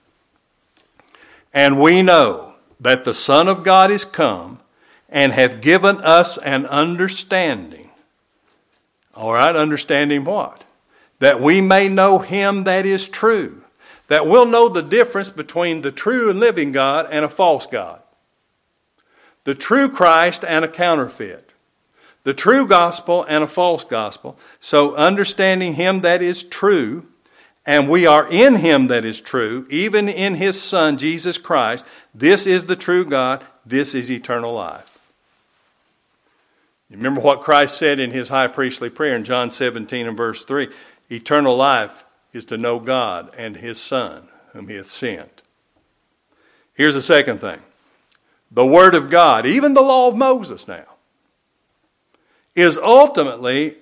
And 1.53 1.79
we 1.79 2.01
know 2.01 2.55
that 2.79 3.03
the 3.03 3.13
Son 3.13 3.47
of 3.47 3.63
God 3.63 3.91
is 3.91 4.03
come 4.03 4.59
and 5.07 5.33
hath 5.33 5.61
given 5.61 6.01
us 6.01 6.39
an 6.39 6.65
understanding. 6.65 7.91
All 9.13 9.33
right, 9.33 9.55
understanding 9.55 10.25
what? 10.25 10.63
That 11.19 11.39
we 11.39 11.61
may 11.61 11.87
know 11.87 12.17
him 12.17 12.63
that 12.63 12.87
is 12.87 13.07
true. 13.07 13.62
That 14.13 14.27
we'll 14.27 14.45
know 14.45 14.69
the 14.69 14.83
difference 14.83 15.31
between 15.31 15.81
the 15.81 15.91
true 15.91 16.29
and 16.29 16.39
living 16.39 16.71
God 16.71 17.07
and 17.09 17.25
a 17.25 17.27
false 17.27 17.65
God 17.65 17.99
the 19.43 19.55
true 19.55 19.89
Christ 19.89 20.45
and 20.45 20.63
a 20.63 20.67
counterfeit, 20.67 21.49
the 22.21 22.35
true 22.35 22.67
gospel 22.67 23.25
and 23.27 23.43
a 23.43 23.47
false 23.47 23.83
gospel. 23.83 24.37
So, 24.59 24.93
understanding 24.93 25.73
Him 25.73 26.01
that 26.01 26.21
is 26.21 26.43
true, 26.43 27.07
and 27.65 27.89
we 27.89 28.05
are 28.05 28.29
in 28.29 28.57
Him 28.57 28.85
that 28.85 29.03
is 29.03 29.19
true, 29.19 29.65
even 29.71 30.07
in 30.07 30.35
His 30.35 30.61
Son, 30.61 30.99
Jesus 30.99 31.39
Christ, 31.39 31.83
this 32.13 32.45
is 32.45 32.65
the 32.65 32.75
true 32.75 33.05
God, 33.05 33.43
this 33.65 33.95
is 33.95 34.11
eternal 34.11 34.53
life. 34.53 34.99
Remember 36.91 37.19
what 37.19 37.41
Christ 37.41 37.79
said 37.79 37.97
in 37.97 38.11
His 38.11 38.29
high 38.29 38.45
priestly 38.45 38.91
prayer 38.91 39.15
in 39.15 39.23
John 39.23 39.49
17 39.49 40.05
and 40.05 40.15
verse 40.15 40.45
3 40.45 40.69
Eternal 41.09 41.55
life 41.55 42.05
is 42.33 42.45
to 42.45 42.57
know 42.57 42.79
God 42.79 43.29
and 43.37 43.57
His 43.57 43.79
Son, 43.79 44.27
whom 44.51 44.67
He 44.67 44.75
hath 44.75 44.87
sent. 44.87 45.43
Here's 46.73 46.95
the 46.95 47.01
second 47.01 47.39
thing 47.39 47.61
the 48.51 48.65
Word 48.65 48.95
of 48.95 49.09
God, 49.09 49.45
even 49.45 49.73
the 49.73 49.81
law 49.81 50.07
of 50.07 50.15
Moses 50.15 50.67
now, 50.67 50.85
is 52.55 52.77
ultimately 52.77 53.77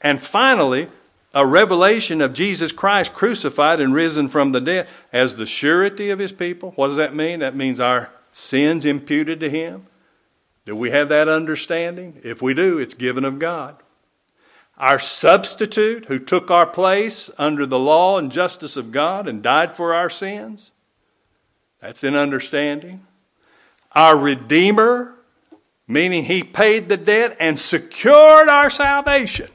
and 0.00 0.20
finally 0.20 0.88
a 1.32 1.46
revelation 1.46 2.20
of 2.20 2.34
Jesus 2.34 2.72
Christ 2.72 3.14
crucified 3.14 3.80
and 3.80 3.94
risen 3.94 4.28
from 4.28 4.52
the 4.52 4.60
dead 4.60 4.88
as 5.12 5.36
the 5.36 5.46
surety 5.46 6.10
of 6.10 6.18
his 6.18 6.32
people. 6.32 6.72
What 6.72 6.88
does 6.88 6.96
that 6.96 7.14
mean? 7.14 7.38
That 7.38 7.54
means 7.54 7.78
our 7.78 8.10
sins 8.32 8.84
imputed 8.84 9.40
to 9.40 9.50
him, 9.50 9.86
Do 10.66 10.74
we 10.74 10.90
have 10.90 11.08
that 11.10 11.28
understanding? 11.28 12.20
If 12.24 12.42
we 12.42 12.54
do, 12.54 12.78
it's 12.78 12.94
given 12.94 13.24
of 13.24 13.38
God. 13.38 13.76
Our 14.80 14.98
substitute 14.98 16.06
who 16.06 16.18
took 16.18 16.50
our 16.50 16.64
place 16.64 17.28
under 17.36 17.66
the 17.66 17.78
law 17.78 18.16
and 18.16 18.32
justice 18.32 18.78
of 18.78 18.90
God 18.90 19.28
and 19.28 19.42
died 19.42 19.74
for 19.74 19.94
our 19.94 20.08
sins. 20.08 20.72
That's 21.80 22.02
in 22.02 22.16
understanding. 22.16 23.06
Our 23.92 24.16
Redeemer, 24.16 25.16
meaning 25.86 26.24
He 26.24 26.42
paid 26.42 26.88
the 26.88 26.96
debt 26.96 27.36
and 27.38 27.58
secured 27.58 28.48
our 28.48 28.70
salvation. 28.70 29.50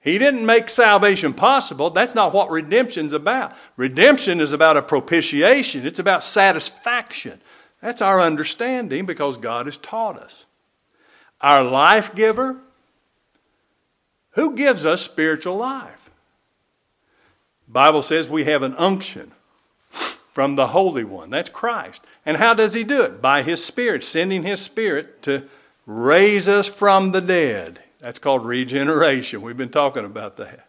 He 0.00 0.18
didn't 0.18 0.44
make 0.44 0.68
salvation 0.68 1.32
possible. 1.32 1.90
That's 1.90 2.14
not 2.14 2.34
what 2.34 2.50
redemption's 2.50 3.12
about. 3.12 3.56
Redemption 3.76 4.40
is 4.40 4.52
about 4.52 4.76
a 4.76 4.82
propitiation, 4.82 5.86
it's 5.86 6.00
about 6.00 6.24
satisfaction. 6.24 7.40
That's 7.80 8.02
our 8.02 8.20
understanding 8.20 9.06
because 9.06 9.36
God 9.36 9.66
has 9.66 9.76
taught 9.76 10.18
us. 10.18 10.44
Our 11.40 11.62
life 11.62 12.12
giver, 12.12 12.62
who 14.36 14.54
gives 14.54 14.86
us 14.86 15.02
spiritual 15.02 15.56
life? 15.56 16.08
The 17.66 17.72
Bible 17.72 18.02
says 18.02 18.28
we 18.28 18.44
have 18.44 18.62
an 18.62 18.74
unction 18.76 19.32
from 20.32 20.54
the 20.54 20.68
Holy 20.68 21.02
One. 21.02 21.30
That's 21.30 21.50
Christ. 21.50 22.04
And 22.24 22.36
how 22.36 22.54
does 22.54 22.74
He 22.74 22.84
do 22.84 23.02
it? 23.02 23.20
By 23.20 23.42
His 23.42 23.64
Spirit, 23.64 24.04
sending 24.04 24.44
His 24.44 24.60
Spirit 24.60 25.22
to 25.22 25.48
raise 25.86 26.48
us 26.48 26.68
from 26.68 27.12
the 27.12 27.20
dead. 27.20 27.80
That's 27.98 28.18
called 28.18 28.44
regeneration. 28.44 29.40
We've 29.40 29.56
been 29.56 29.70
talking 29.70 30.04
about 30.04 30.36
that. 30.36 30.68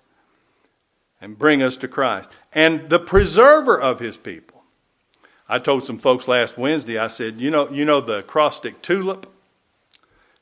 And 1.19 1.37
bring 1.37 1.61
us 1.61 1.75
to 1.77 1.87
Christ. 1.87 2.29
And 2.53 2.89
the 2.89 2.99
preserver 2.99 3.79
of 3.79 3.99
his 3.99 4.17
people. 4.17 4.63
I 5.49 5.59
told 5.59 5.83
some 5.83 5.97
folks 5.97 6.27
last 6.27 6.57
Wednesday, 6.57 6.97
I 6.97 7.07
said, 7.07 7.39
you 7.39 7.49
know, 7.49 7.69
you 7.69 7.85
know 7.85 8.01
the 8.01 8.19
acrostic 8.19 8.81
tulip? 8.81 9.31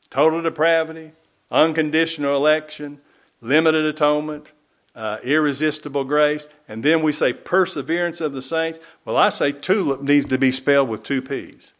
Total 0.10 0.42
depravity, 0.42 1.14
unconditional 1.50 2.36
election, 2.36 3.02
limited 3.46 3.86
atonement, 3.86 4.52
uh, 4.96 5.18
irresistible 5.24 6.04
grace, 6.04 6.50
and 6.68 6.84
then 6.84 7.02
we 7.04 7.12
say 7.12 7.32
perseverance 7.34 8.22
of 8.22 8.34
the 8.34 8.42
saints. 8.42 8.80
Well, 9.04 9.18
I 9.18 9.30
say 9.30 9.52
tulip 9.52 10.02
needs 10.02 10.26
to 10.28 10.38
be 10.38 10.52
spelled 10.52 10.90
with 10.90 11.04
two 11.04 11.22
P's. 11.22 11.74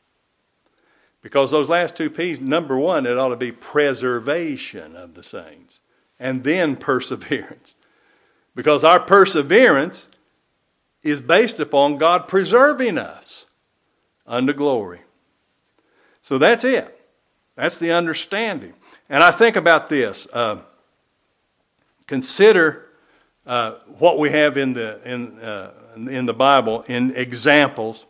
Because 1.22 1.52
those 1.52 1.70
last 1.70 1.98
two 1.98 2.10
P's, 2.10 2.40
number 2.40 2.78
one, 2.78 3.06
it 3.06 3.18
ought 3.18 3.30
to 3.30 3.36
be 3.36 3.52
preservation 3.52 4.96
of 4.96 5.16
the 5.16 5.24
saints, 5.24 5.82
and 6.20 6.44
then 6.44 6.76
perseverance. 6.78 7.76
Because 8.54 8.84
our 8.84 9.00
perseverance 9.00 10.08
is 11.04 11.22
based 11.22 11.60
upon 11.60 11.98
God 11.98 12.28
preserving 12.28 12.98
us 12.98 13.46
unto 14.26 14.54
glory. 14.54 15.02
So 16.22 16.38
that's 16.38 16.64
it. 16.64 17.00
That's 17.56 17.78
the 17.78 17.92
understanding. 17.92 18.74
And 19.10 19.24
I 19.24 19.32
think 19.32 19.56
about 19.56 19.90
this. 19.90 20.28
Uh, 20.34 20.62
consider 22.08 22.90
uh, 23.46 23.74
what 24.00 24.18
we 24.18 24.32
have 24.32 24.58
in 24.58 24.74
the, 24.74 25.02
in, 25.10 25.40
uh, 25.40 25.72
in 25.96 26.26
the 26.26 26.34
Bible 26.34 26.84
in 26.88 27.16
examples. 27.16 28.06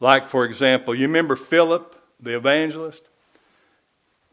Like, 0.00 0.28
for 0.28 0.44
example, 0.44 0.94
you 0.94 1.06
remember 1.06 1.36
Philip 1.36 1.94
the 2.24 2.36
evangelist, 2.36 3.08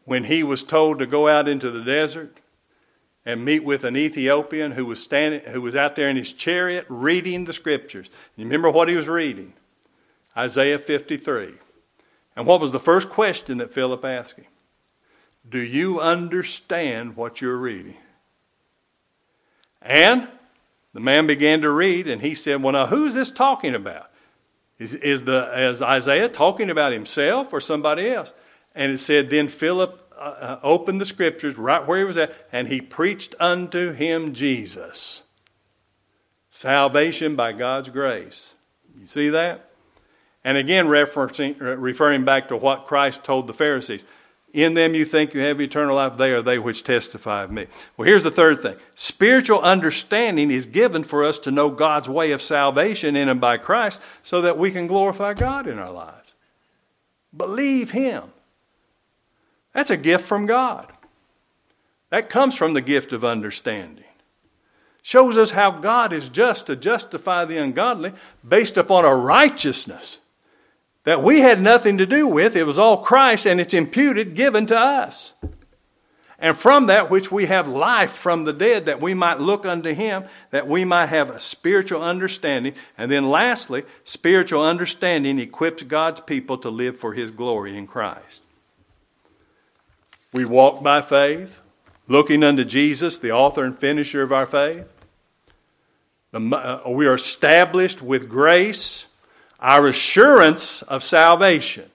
when 0.04 0.24
he 0.24 0.42
was 0.42 0.64
told 0.64 0.98
to 0.98 1.06
go 1.06 1.28
out 1.28 1.46
into 1.46 1.70
the 1.70 1.82
desert 1.82 2.38
and 3.24 3.44
meet 3.44 3.62
with 3.62 3.84
an 3.84 3.96
Ethiopian 3.96 4.72
who 4.72 4.86
was 4.86 5.00
standing 5.00 5.40
who 5.52 5.60
was 5.60 5.76
out 5.76 5.94
there 5.94 6.08
in 6.08 6.16
his 6.16 6.32
chariot 6.32 6.84
reading 6.88 7.44
the 7.44 7.52
scriptures. 7.52 8.10
You 8.36 8.44
remember 8.44 8.70
what 8.70 8.88
he 8.88 8.96
was 8.96 9.08
reading? 9.08 9.52
Isaiah 10.36 10.78
53. 10.78 11.54
And 12.34 12.46
what 12.46 12.60
was 12.60 12.72
the 12.72 12.80
first 12.80 13.10
question 13.10 13.58
that 13.58 13.72
Philip 13.72 14.04
asked 14.04 14.36
him? 14.36 14.46
Do 15.48 15.60
you 15.60 16.00
understand 16.00 17.16
what 17.16 17.40
you're 17.40 17.56
reading? 17.56 17.96
And 19.84 20.28
the 20.92 21.00
man 21.00 21.26
began 21.26 21.60
to 21.62 21.70
read, 21.70 22.06
and 22.06 22.22
he 22.22 22.34
said, 22.34 22.62
Well, 22.62 22.72
now 22.72 22.86
who's 22.86 23.14
this 23.14 23.30
talking 23.30 23.74
about? 23.74 24.10
Is, 24.78 24.94
is, 24.94 25.22
the, 25.22 25.70
is 25.70 25.80
Isaiah 25.80 26.28
talking 26.28 26.68
about 26.68 26.92
himself 26.92 27.52
or 27.52 27.60
somebody 27.60 28.10
else? 28.10 28.32
And 28.74 28.92
it 28.92 28.98
said, 28.98 29.30
Then 29.30 29.48
Philip 29.48 30.12
uh, 30.16 30.20
uh, 30.20 30.60
opened 30.62 31.00
the 31.00 31.06
scriptures 31.06 31.56
right 31.56 31.86
where 31.86 31.98
he 31.98 32.04
was 32.04 32.16
at, 32.16 32.34
and 32.52 32.68
he 32.68 32.80
preached 32.80 33.34
unto 33.40 33.92
him 33.92 34.34
Jesus. 34.34 35.22
Salvation 36.50 37.36
by 37.36 37.52
God's 37.52 37.88
grace. 37.88 38.54
You 38.98 39.06
see 39.06 39.30
that? 39.30 39.70
And 40.44 40.58
again, 40.58 40.86
referencing, 40.86 41.56
referring 41.58 42.24
back 42.24 42.48
to 42.48 42.56
what 42.56 42.86
Christ 42.86 43.24
told 43.24 43.46
the 43.46 43.54
Pharisees 43.54 44.04
in 44.52 44.74
them 44.74 44.94
you 44.94 45.04
think 45.04 45.32
you 45.32 45.40
have 45.40 45.60
eternal 45.60 45.96
life, 45.96 46.16
they 46.16 46.30
are 46.30 46.42
they 46.42 46.58
which 46.58 46.84
testify 46.84 47.42
of 47.42 47.50
me. 47.50 47.66
Well, 47.96 48.06
here's 48.06 48.22
the 48.22 48.30
third 48.30 48.60
thing 48.60 48.76
spiritual 48.94 49.60
understanding 49.60 50.50
is 50.50 50.66
given 50.66 51.04
for 51.04 51.24
us 51.24 51.38
to 51.40 51.50
know 51.50 51.70
God's 51.70 52.08
way 52.08 52.32
of 52.32 52.42
salvation 52.42 53.16
in 53.16 53.28
and 53.28 53.40
by 53.40 53.56
Christ 53.56 54.00
so 54.22 54.42
that 54.42 54.58
we 54.58 54.70
can 54.70 54.86
glorify 54.86 55.34
God 55.34 55.66
in 55.66 55.78
our 55.78 55.90
lives. 55.90 56.32
Believe 57.34 57.92
Him. 57.92 58.24
That's 59.72 59.90
a 59.90 59.96
gift 59.96 60.24
from 60.24 60.46
God. 60.46 60.92
That 62.10 62.28
comes 62.28 62.54
from 62.54 62.74
the 62.74 62.82
gift 62.82 63.12
of 63.12 63.24
understanding. 63.24 64.04
Shows 65.00 65.38
us 65.38 65.52
how 65.52 65.70
God 65.70 66.12
is 66.12 66.28
just 66.28 66.66
to 66.66 66.76
justify 66.76 67.46
the 67.46 67.56
ungodly 67.56 68.12
based 68.46 68.76
upon 68.76 69.06
a 69.06 69.14
righteousness 69.14 70.18
that 71.04 71.22
we 71.22 71.40
had 71.40 71.60
nothing 71.60 71.98
to 71.98 72.06
do 72.06 72.26
with. 72.26 72.56
It 72.56 72.66
was 72.66 72.78
all 72.78 72.98
Christ, 72.98 73.46
and 73.46 73.60
it's 73.60 73.74
imputed, 73.74 74.34
given 74.34 74.66
to 74.66 74.78
us. 74.78 75.32
And 76.38 76.58
from 76.58 76.86
that 76.86 77.08
which 77.08 77.30
we 77.30 77.46
have 77.46 77.68
life 77.68 78.10
from 78.10 78.44
the 78.44 78.52
dead, 78.52 78.86
that 78.86 79.00
we 79.00 79.14
might 79.14 79.38
look 79.38 79.64
unto 79.64 79.94
Him, 79.94 80.24
that 80.50 80.66
we 80.66 80.84
might 80.84 81.06
have 81.06 81.30
a 81.30 81.38
spiritual 81.38 82.02
understanding. 82.02 82.74
And 82.98 83.12
then 83.12 83.30
lastly, 83.30 83.84
spiritual 84.02 84.64
understanding 84.64 85.38
equips 85.38 85.84
God's 85.84 86.20
people 86.20 86.58
to 86.58 86.68
live 86.68 86.96
for 86.96 87.12
His 87.14 87.30
glory 87.30 87.76
in 87.76 87.86
Christ. 87.86 88.40
We 90.32 90.44
walk 90.44 90.82
by 90.82 91.00
faith, 91.00 91.62
looking 92.08 92.42
unto 92.42 92.64
Jesus, 92.64 93.18
the 93.18 93.30
author 93.30 93.64
and 93.64 93.78
finisher 93.78 94.22
of 94.22 94.32
our 94.32 94.46
faith. 94.46 94.88
The, 96.32 96.40
uh, 96.40 96.90
we 96.90 97.06
are 97.06 97.14
established 97.14 98.02
with 98.02 98.28
grace 98.28 99.06
our 99.62 99.86
assurance 99.86 100.82
of 100.82 101.04
salvation, 101.04 101.88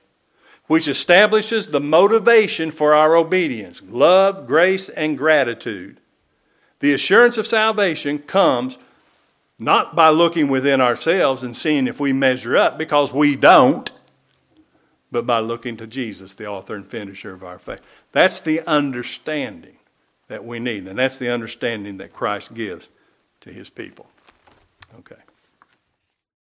which 0.67 0.87
establishes 0.87 1.67
the 1.67 1.81
motivation 1.81 2.71
for 2.71 2.95
our 2.95 3.15
obedience 3.15 3.81
love, 3.83 4.47
grace, 4.47 4.89
and 4.89 5.17
gratitude. 5.17 5.99
The 6.79 6.93
assurance 6.93 7.37
of 7.37 7.45
salvation 7.45 8.19
comes 8.19 8.77
not 9.59 9.95
by 9.95 10.09
looking 10.09 10.47
within 10.47 10.79
ourselves 10.79 11.43
and 11.43 11.57
seeing 11.57 11.87
if 11.87 11.99
we 11.99 12.13
measure 12.13 12.55
up, 12.55 12.77
because 12.77 13.11
we 13.11 13.35
don't, 13.35 13.91
but 15.11 15.25
by 15.25 15.39
looking 15.39 15.75
to 15.77 15.87
Jesus, 15.87 16.35
the 16.35 16.45
author 16.45 16.75
and 16.75 16.85
finisher 16.85 17.33
of 17.33 17.43
our 17.43 17.57
faith. 17.57 17.81
That's 18.11 18.39
the 18.39 18.61
understanding 18.67 19.77
that 20.27 20.45
we 20.45 20.59
need, 20.59 20.87
and 20.87 20.99
that's 20.99 21.17
the 21.17 21.31
understanding 21.31 21.97
that 21.97 22.13
Christ 22.13 22.53
gives 22.53 22.89
to 23.41 23.51
his 23.51 23.69
people. 23.69 24.07
Okay. 24.99 25.15